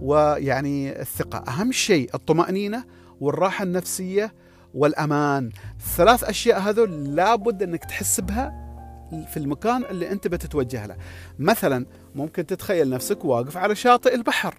[0.02, 1.44] ويعني الثقة.
[1.48, 2.84] أهم شيء الطمأنينة
[3.20, 4.34] والراحة النفسية
[4.74, 5.50] والأمان.
[5.78, 8.66] الثلاث أشياء هذول لابد إنك تحس بها
[9.30, 10.96] في المكان اللي أنت بتتوجه له.
[11.38, 14.58] مثلا ممكن تتخيل نفسك واقف على شاطئ البحر.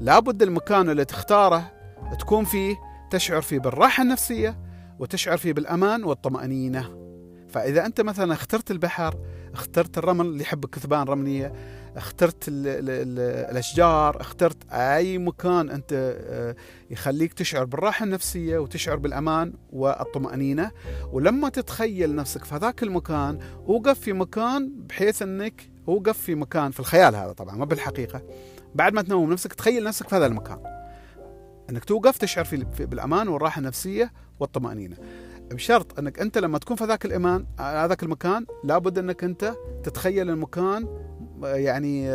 [0.00, 1.72] لابد المكان اللي تختاره
[2.18, 2.76] تكون فيه
[3.10, 4.58] تشعر فيه بالراحة النفسية
[4.98, 7.06] وتشعر فيه بالأمان والطمأنينة.
[7.48, 9.14] فإذا أنت مثلا اخترت البحر
[9.52, 11.52] اخترت الرمل اللي يحب الكثبان رملية
[11.96, 13.18] اخترت ال ال ال
[13.50, 16.56] الأشجار اخترت أي مكان أنت آه،
[16.90, 20.70] يخليك تشعر بالراحة النفسية وتشعر بالأمان والطمأنينة.
[21.12, 23.38] ولما تتخيل نفسك في هذاك المكان
[23.68, 28.22] أوقف في مكان بحيث إنك أوقف في مكان في الخيال هذا طبعا ما بالحقيقة.
[28.76, 30.58] بعد ما تنوم نفسك تخيل نفسك في هذا المكان.
[31.70, 32.56] إنك توقف تشعر في
[32.86, 34.96] بالأمان والراحة النفسية والطمأنينة.
[35.50, 40.88] بشرط إنك أنت لما تكون في ذاك الامان هذاك المكان لابد إنك أنت تتخيل المكان
[41.42, 42.10] يعني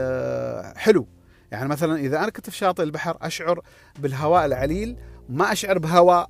[0.75, 1.07] حلو.
[1.51, 3.61] يعني مثلا إذا أنا كنت في شاطئ البحر أشعر
[3.99, 4.97] بالهواء العليل
[5.29, 6.29] ما أشعر بهواء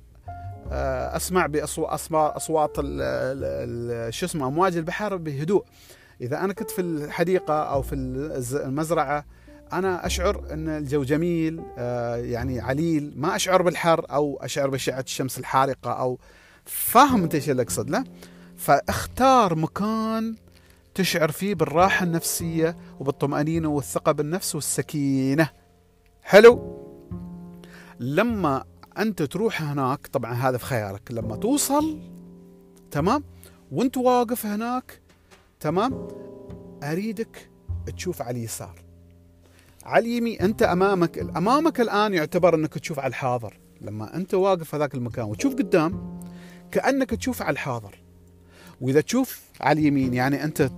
[1.16, 2.76] أسمع باصوات أصوات
[4.10, 5.64] شو اسمه أمواج البحر بهدوء.
[6.20, 7.94] إذا أنا كنت في الحديقة أو في
[8.54, 9.24] المزرعة
[9.72, 15.38] أنا أشعر إن الجو جميل آه، يعني عليل ما أشعر بالحر أو أشعر باشعه الشمس
[15.38, 16.18] الحارقة أو
[16.64, 18.04] فاهم انت إيش اللي أقصد له.
[18.56, 20.36] فاختار مكان
[20.94, 25.48] تشعر فيه بالراحة النفسية وبالطمأنينة والثقة بالنفس والسكينة.
[26.22, 26.78] حلو؟
[28.00, 28.64] لما
[28.98, 32.00] أنت تروح هناك طبعا هذا في خيالك لما توصل
[32.90, 33.24] تمام؟
[33.72, 35.00] وأنت واقف هناك
[35.60, 36.08] تمام؟
[36.82, 37.50] أريدك
[37.96, 38.91] تشوف على اليسار.
[39.84, 43.58] على اليمين أنت أمامك أمامك الآن يعتبر أنك تشوف على الحاضر.
[43.80, 46.20] لما أنت واقف في ذاك المكان وتشوف قدام
[46.70, 47.98] كأنك تشوف على الحاضر.
[48.80, 50.70] وإذا تشوف على اليمين يعني أنت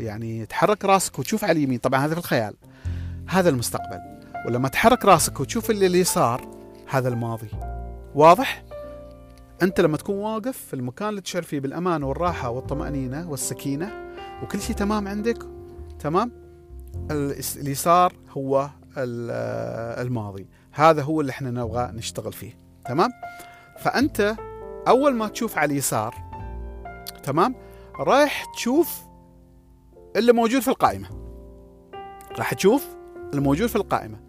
[0.00, 1.78] يعني تحرك راسك وتشوف على اليمين.
[1.78, 2.54] طبعا هذا في الخيال.
[3.28, 4.00] هذا المستقبل.
[4.46, 6.48] ولما تحرك راسك وتشوف اللي اليسار
[6.86, 7.48] هذا الماضي.
[8.14, 8.64] واضح؟
[9.62, 14.12] أنت لما تكون واقف في المكان اللي تشعر فيه بالأمان والراحة والطمأنينة والسكينة
[14.42, 15.38] وكل شيء تمام عندك؟
[15.98, 16.41] تمام؟
[17.56, 20.46] اليسار هو الماضي.
[20.72, 22.58] هذا هو اللي إحنا نبغى نشتغل فيه.
[22.84, 23.10] تمام؟
[23.78, 24.36] فأنت
[24.88, 26.14] أول ما تشوف على اليسار
[27.22, 27.54] تمام؟
[27.98, 29.00] رايح تشوف
[30.16, 31.08] اللي موجود في القائمة.
[32.38, 32.86] راح تشوف
[33.34, 34.20] الموجود في القائمة.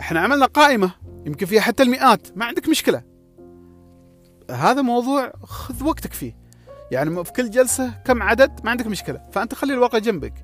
[0.00, 0.90] إحنا عملنا قائمة
[1.26, 3.02] يمكن فيها حتى المئات ما عندك مشكلة.
[4.50, 6.36] هذا موضوع خذ وقتك فيه.
[6.90, 9.22] يعني في كل جلسة كم عدد ما عندك مشكلة.
[9.32, 10.34] فأنت خلي الواقع جنبك.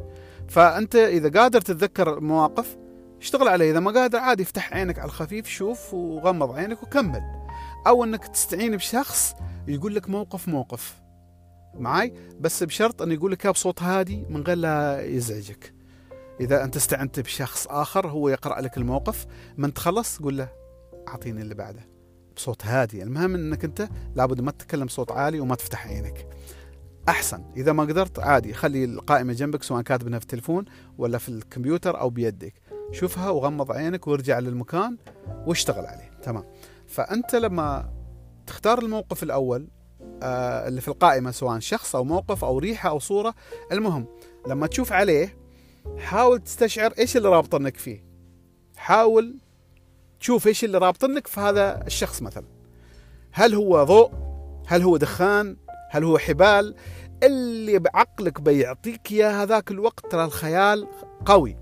[0.50, 2.76] فأنت إذا قادر تتذكر مواقف
[3.20, 3.70] اشتغل عليه.
[3.70, 7.22] إذا ما قادر عادي افتح عينك على الخفيف شوف وغمض عينك وكمل.
[7.86, 9.34] أو إنك تستعين بشخص
[9.68, 11.00] يقول لك موقف موقف.
[11.74, 15.74] معاي؟ بس بشرط إنه يقول لك بصوت هادي من غير لا يزعجك.
[16.40, 19.26] إذا أنت استعنت بشخص آخر هو يقرأ لك الموقف
[19.56, 20.48] من تخلص قول له
[21.08, 21.88] أعطيني اللي بعده.
[22.36, 23.02] بصوت هادي.
[23.02, 26.26] المهم إنك أنت لابد ما تتكلم بصوت عالي وما تفتح عينك.
[27.10, 27.44] أحسن.
[27.56, 30.64] إذا ما قدرت عادي خلي القائمة جنبك سواء كاتبها في التلفون
[30.98, 32.54] ولا في الكمبيوتر أو بيدك.
[32.92, 34.96] شوفها وغمض عينك وارجع للمكان
[35.46, 36.10] واشتغل عليه.
[36.22, 36.44] تمام.
[36.86, 37.92] فأنت لما
[38.46, 39.68] تختار الموقف الأول
[40.22, 43.34] آه، اللي في القائمة سواء شخص أو موقف أو ريحة أو صورة
[43.72, 44.06] المهم
[44.46, 45.36] لما تشوف عليه
[45.98, 48.04] حاول تستشعر إيش اللي رابطنك فيه.
[48.76, 49.38] حاول
[50.20, 52.44] تشوف إيش اللي رابطنك في هذا الشخص مثلا.
[53.32, 54.12] هل هو ضوء؟
[54.66, 55.56] هل هو دخان؟
[55.90, 56.74] هل هو حبال؟
[57.22, 60.88] اللي بعقلك بيعطيك إياه هذاك الوقت ترى الخيال
[61.26, 61.56] قوي.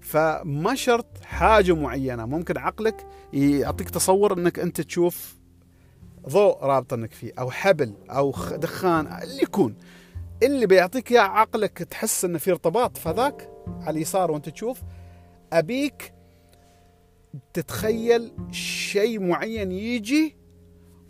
[0.00, 5.36] فما شرط حاجة معينة ممكن عقلك يعطيك تصور إنك أنت تشوف
[6.28, 9.76] ضوء رابطنك فيه أو حبل أو دخان اللي يكون.
[10.42, 14.80] اللي بيعطيك إياه عقلك تحس إنه في ارتباط فذاك على اليسار وأنت تشوف
[15.52, 16.12] أبيك
[17.54, 20.36] تتخيل شيء معين يجي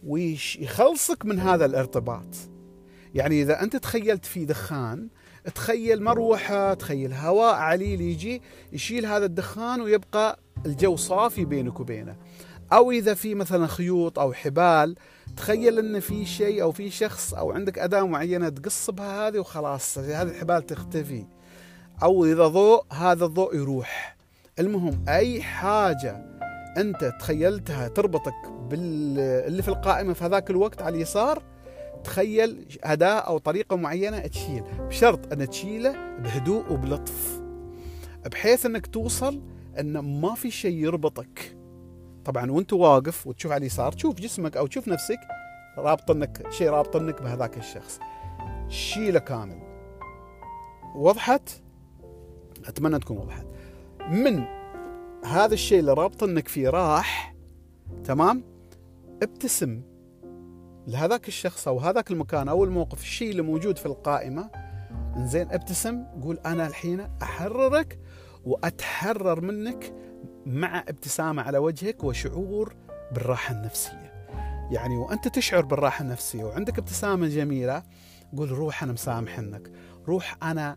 [0.07, 2.50] ويخلصك من هذا الارتباط.
[3.15, 5.09] يعني إذا أنت تخيلت في دخان
[5.55, 8.43] تخيل مروحة تخيل هواء عليل يجي
[8.73, 12.17] يشيل هذا الدخان ويبقى الجو صافي بينك وبينه.
[12.73, 14.95] أو إذا في مثلا خيوط أو حبال
[15.37, 19.99] تخيل إن في شيء أو في شخص أو عندك أداة معينة تقص بها هذه وخلاص
[19.99, 21.27] هذه الحبال تختفي.
[22.03, 24.17] أو إذا ضوء هذا الضوء يروح.
[24.59, 26.27] المهم أي حاجة
[26.77, 31.43] أنت تخيلتها تربطك باللي في القائمة في هذاك الوقت على اليسار
[32.05, 37.41] تخيل اداه أو طريقة معينة تشيل بشرط أن تشيله بهدوء وبلطف
[38.27, 39.43] بحيث إنك توصل
[39.79, 41.57] إن ما في شيء يربطك.
[42.25, 45.21] طبعا وأنت واقف وتشوف على اليسار تشوف جسمك أو تشوف نفسك
[45.79, 48.01] رابطنك شيء رابطنك بهذاك الشخص.
[48.69, 49.59] شيله كامل.
[50.95, 51.51] وضحت؟
[52.65, 53.47] أتمنى تكون وضحت.
[54.11, 54.45] من
[55.25, 57.35] هذا الشيء اللي رابطنك فيه راح
[58.05, 58.45] تمام؟
[59.23, 59.90] ابتسم.
[60.87, 64.51] لهذاك الشخص أو هذاك المكان أو الموقف الشيء اللي موجود في القائمة
[65.17, 67.99] زين ابتسم قول أنا الحين أحررك
[68.45, 69.95] وأتحرر منك
[70.47, 72.77] مع ابتسامة على وجهك وشعور
[73.13, 74.27] بالراحة النفسية.
[74.71, 77.83] يعني وأنت تشعر بالراحة النفسية وعندك ابتسامة جميلة
[78.37, 79.73] قول روح أنا مسامحنك،
[80.09, 80.77] روح أنا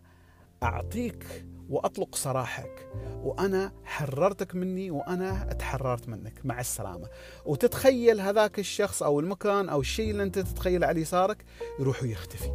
[0.62, 2.88] أعطيك وأطلق سراحك
[3.22, 7.08] وأنا حررتك مني وأنا تحررت منك مع السلامة.
[7.46, 11.44] وتتخيل هذاك الشخص أو المكان أو الشيء اللي أنت تتخيله على يسارك
[11.80, 12.50] يروح ويختفي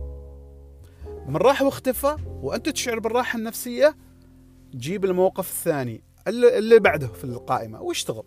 [1.27, 3.95] من راح واختفى وأنت تشعر بالراحة النفسية
[4.75, 7.81] جيب الموقف الثاني اللي بعده في القائمة.
[7.81, 8.23] واشتغل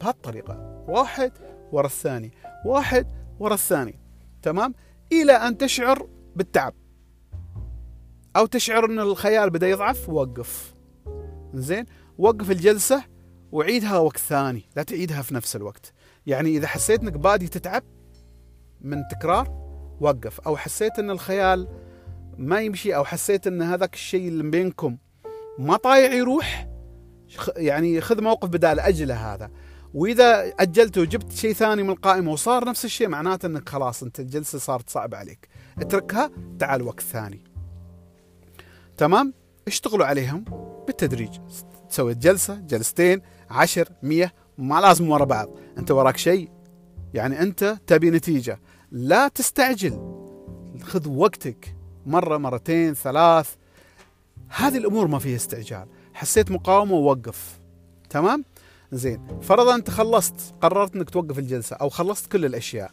[0.00, 0.84] بهالطريقة.
[0.88, 1.32] واحد
[1.72, 2.30] ورا الثاني
[2.66, 3.06] واحد
[3.38, 4.00] ورا الثاني.
[4.42, 4.74] تمام؟
[5.12, 6.74] إلى أن تشعر بالتعب.
[8.36, 10.74] أو تشعر إن الخيال بدأ يضعف؟ وقف.
[11.54, 11.84] زين؟
[12.18, 13.04] وقف الجلسة
[13.52, 15.92] وعيدها وقت ثاني لا تعيدها في نفس الوقت.
[16.26, 17.82] يعني إذا حسيت إنك بادي تتعب
[18.80, 19.48] من تكرار
[20.00, 20.40] وقف.
[20.40, 21.68] أو حسيت إن الخيال
[22.38, 24.98] ما يمشي أو حسيت إن هذاك الشيء اللي بينكم
[25.58, 26.68] ما طايع يروح
[27.56, 29.50] يعني خذ موقف بدال أجله هذا.
[29.94, 34.58] وإذا اجلته وجبت شيء ثاني من القائمة وصار نفس الشيء معناته إنك خلاص أنت الجلسة
[34.58, 35.48] صارت صعبة عليك.
[35.78, 37.51] اتركها تعال وقت ثاني.
[38.96, 39.34] تمام؟
[39.66, 40.44] اشتغلوا عليهم
[40.86, 41.38] بالتدريج.
[41.88, 45.48] سويت جلسة جلستين عشر مية ما لازم ورا بعض.
[45.78, 46.50] أنت وراك شيء
[47.14, 48.60] يعني أنت تبي نتيجة.
[48.90, 50.22] لا تستعجل.
[50.82, 51.76] خذ وقتك.
[52.06, 53.54] مرة مرتين ثلاث.
[54.48, 55.86] هذه الأمور ما فيها استعجال.
[56.14, 57.58] حسيت مقاومة ووقف.
[58.10, 58.44] تمام؟
[58.92, 59.40] زين.
[59.42, 62.90] فرضا انت خلصت قررت إنك توقف الجلسة أو خلصت كل الأشياء.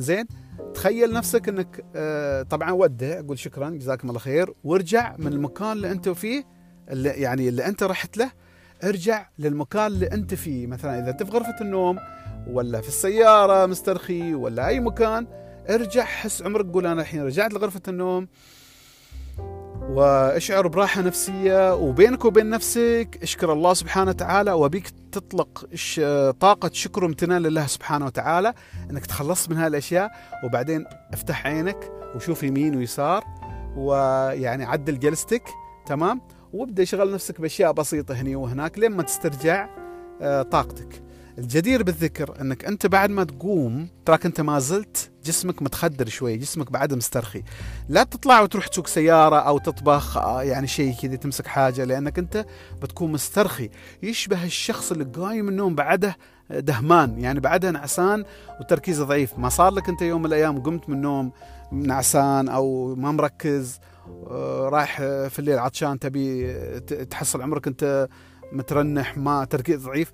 [0.00, 0.26] زين؟
[0.74, 4.54] تخيل نفسك إنك آه، طبعا ودع قول شكرا جزاكم الله خير.
[4.64, 6.44] وارجع من المكان اللي أنت فيه
[6.90, 8.30] اللي يعني اللي أنت رحت له
[8.84, 10.66] ارجع للمكان اللي أنت فيه.
[10.66, 11.98] مثلا إذا أنت في غرفة النوم
[12.46, 15.26] ولا في السيارة مسترخي ولا أي مكان
[15.70, 18.28] ارجع حس عمرك قول أنا الحين رجعت لغرفة النوم.
[19.90, 23.18] واشعر براحة نفسية وبينك وبين نفسك.
[23.22, 25.66] اشكر الله سبحانه وتعالى وبيك تطلق
[26.40, 28.54] طاقة شكر وامتنان لله سبحانه وتعالى
[28.90, 30.10] إنك تخلصت من هالأشياء.
[30.44, 33.24] وبعدين افتح عينك وشوف يمين ويسار
[33.76, 35.48] ويعني عدل جلستك.
[35.86, 36.20] تمام؟
[36.52, 39.68] وابدأ شغل نفسك بأشياء بسيطة هني وهناك لين ما تسترجع
[40.22, 41.02] آه، طاقتك.
[41.38, 46.72] الجدير بالذكر إنك أنت بعد ما تقوم تراك أنت ما زلت جسمك متخدر شوي جسمك
[46.72, 47.42] بعد مسترخي
[47.88, 52.46] لا تطلع وتروح تسوق سيارة أو تطبخ آه، يعني شيء كذا تمسك حاجة لأنك أنت
[52.82, 53.70] بتكون مسترخي.
[54.02, 56.16] يشبه الشخص اللي قايم النوم بعده
[56.50, 58.24] دهمان يعني بعدها نعسان
[58.60, 59.38] وتركيزه ضعيف.
[59.38, 61.32] ما صار لك أنت يوم من الأيام قمت من النوم
[61.72, 63.78] نعسان أو ما مركز
[64.30, 66.54] آه، رايح في الليل عطشان تبي
[67.10, 68.08] تحصل عمرك أنت
[68.52, 70.12] مترنح ما تركيز ضعيف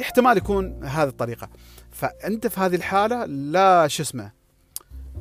[0.00, 1.48] احتمال يكون هذه الطريقة.
[1.90, 4.45] فأنت في هذه الحالة لا شو اسمه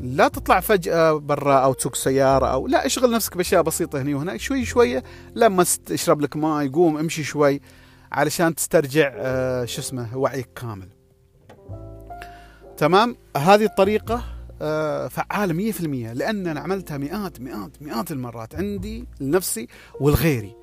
[0.01, 4.39] لا تطلع فجأة برا أو تسوق سيارة أو لا اشغل نفسك بأشياء بسيطة هنا وهناك.
[4.39, 5.03] شوي شوية
[5.35, 7.61] لما تشرب لك ماء يقوم امشي شوي
[8.11, 10.89] علشان تسترجع آه، شو اسمه وعيك كامل.
[12.77, 14.23] تمام؟ هذه الطريقة
[14.61, 19.67] آه، فعالة 100% لأن أنا عملتها مئات مئات مئات المرات عندي لنفسي
[19.99, 20.55] ولغيري.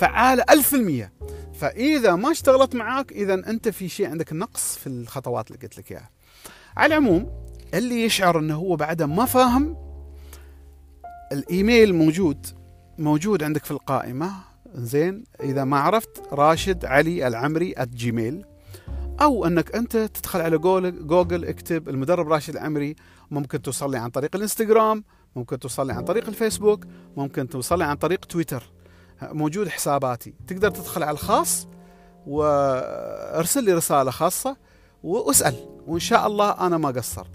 [0.00, 1.12] فعالة ألف المية.
[1.54, 5.92] فإذا ما اشتغلت معاك إذا أنت في شيء عندك نقص في الخطوات اللي قلت لك
[5.92, 6.10] إياها.
[6.76, 9.76] على العموم اللي يشعر أنه هو بعده ما فاهم
[11.32, 12.46] الإيميل موجود
[12.98, 14.30] موجود عندك في القائمة.
[14.74, 18.44] زين إذا ما عرفت راشد علي العمري جيميل
[19.20, 22.96] أو إنك أنت تدخل على جوجل, جوجل اكتب المدرب راشد العمري.
[23.30, 25.04] ممكن توصل لي عن طريق الإنستغرام
[25.36, 26.84] ممكن توصل لي عن طريق الفيسبوك
[27.16, 28.62] ممكن توصل لي عن طريق تويتر.
[29.22, 30.34] موجود حساباتي.
[30.46, 31.68] تقدر تدخل على الخاص
[32.26, 34.56] وارسل لي رسالة خاصة
[35.02, 35.54] وأسأل
[35.86, 37.26] وإن شاء الله أنا ما قصر.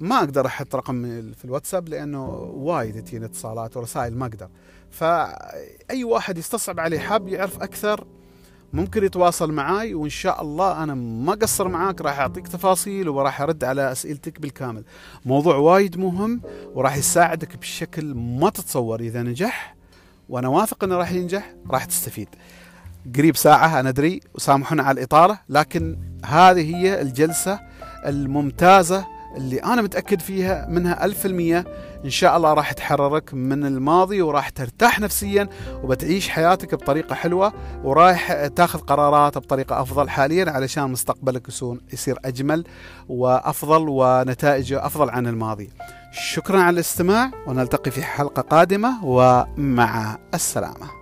[0.00, 4.48] ما أقدر أحط رقم في الواتساب لأنه وايد تجيني اتصالات ورسائل ما أقدر.
[4.90, 8.06] فأي واحد يستصعب عليه حاب يعرف أكثر
[8.72, 13.64] ممكن يتواصل معاي وإن شاء الله أنا ما قصر معاك راح أعطيك تفاصيل وراح أرد
[13.64, 14.84] على أسئلتك بالكامل.
[15.24, 16.40] موضوع وايد مهم
[16.74, 19.76] وراح يساعدك بشكل ما تتصور إذا نجح
[20.28, 22.28] وأنا واثق إنه راح ينجح راح تستفيد.
[23.16, 27.60] قريب ساعة أنا أدري وسامحونا على الإطالة لكن هذه هي الجلسة
[28.06, 31.64] الممتازة اللي أنا متأكد فيها منها ألف المية
[32.04, 35.48] إن شاء الله راح تحررك من الماضي وراح ترتاح نفسيا
[35.82, 37.52] وبتعيش حياتك بطريقة حلوة
[37.84, 41.48] وراح تاخذ قرارات بطريقة أفضل حاليا علشان مستقبلك
[41.92, 42.64] يصير أجمل
[43.08, 45.70] وأفضل ونتائجه أفضل عن الماضي.
[46.12, 50.99] شكرا على الاستماع ونلتقي في حلقة قادمة ومع السلامة.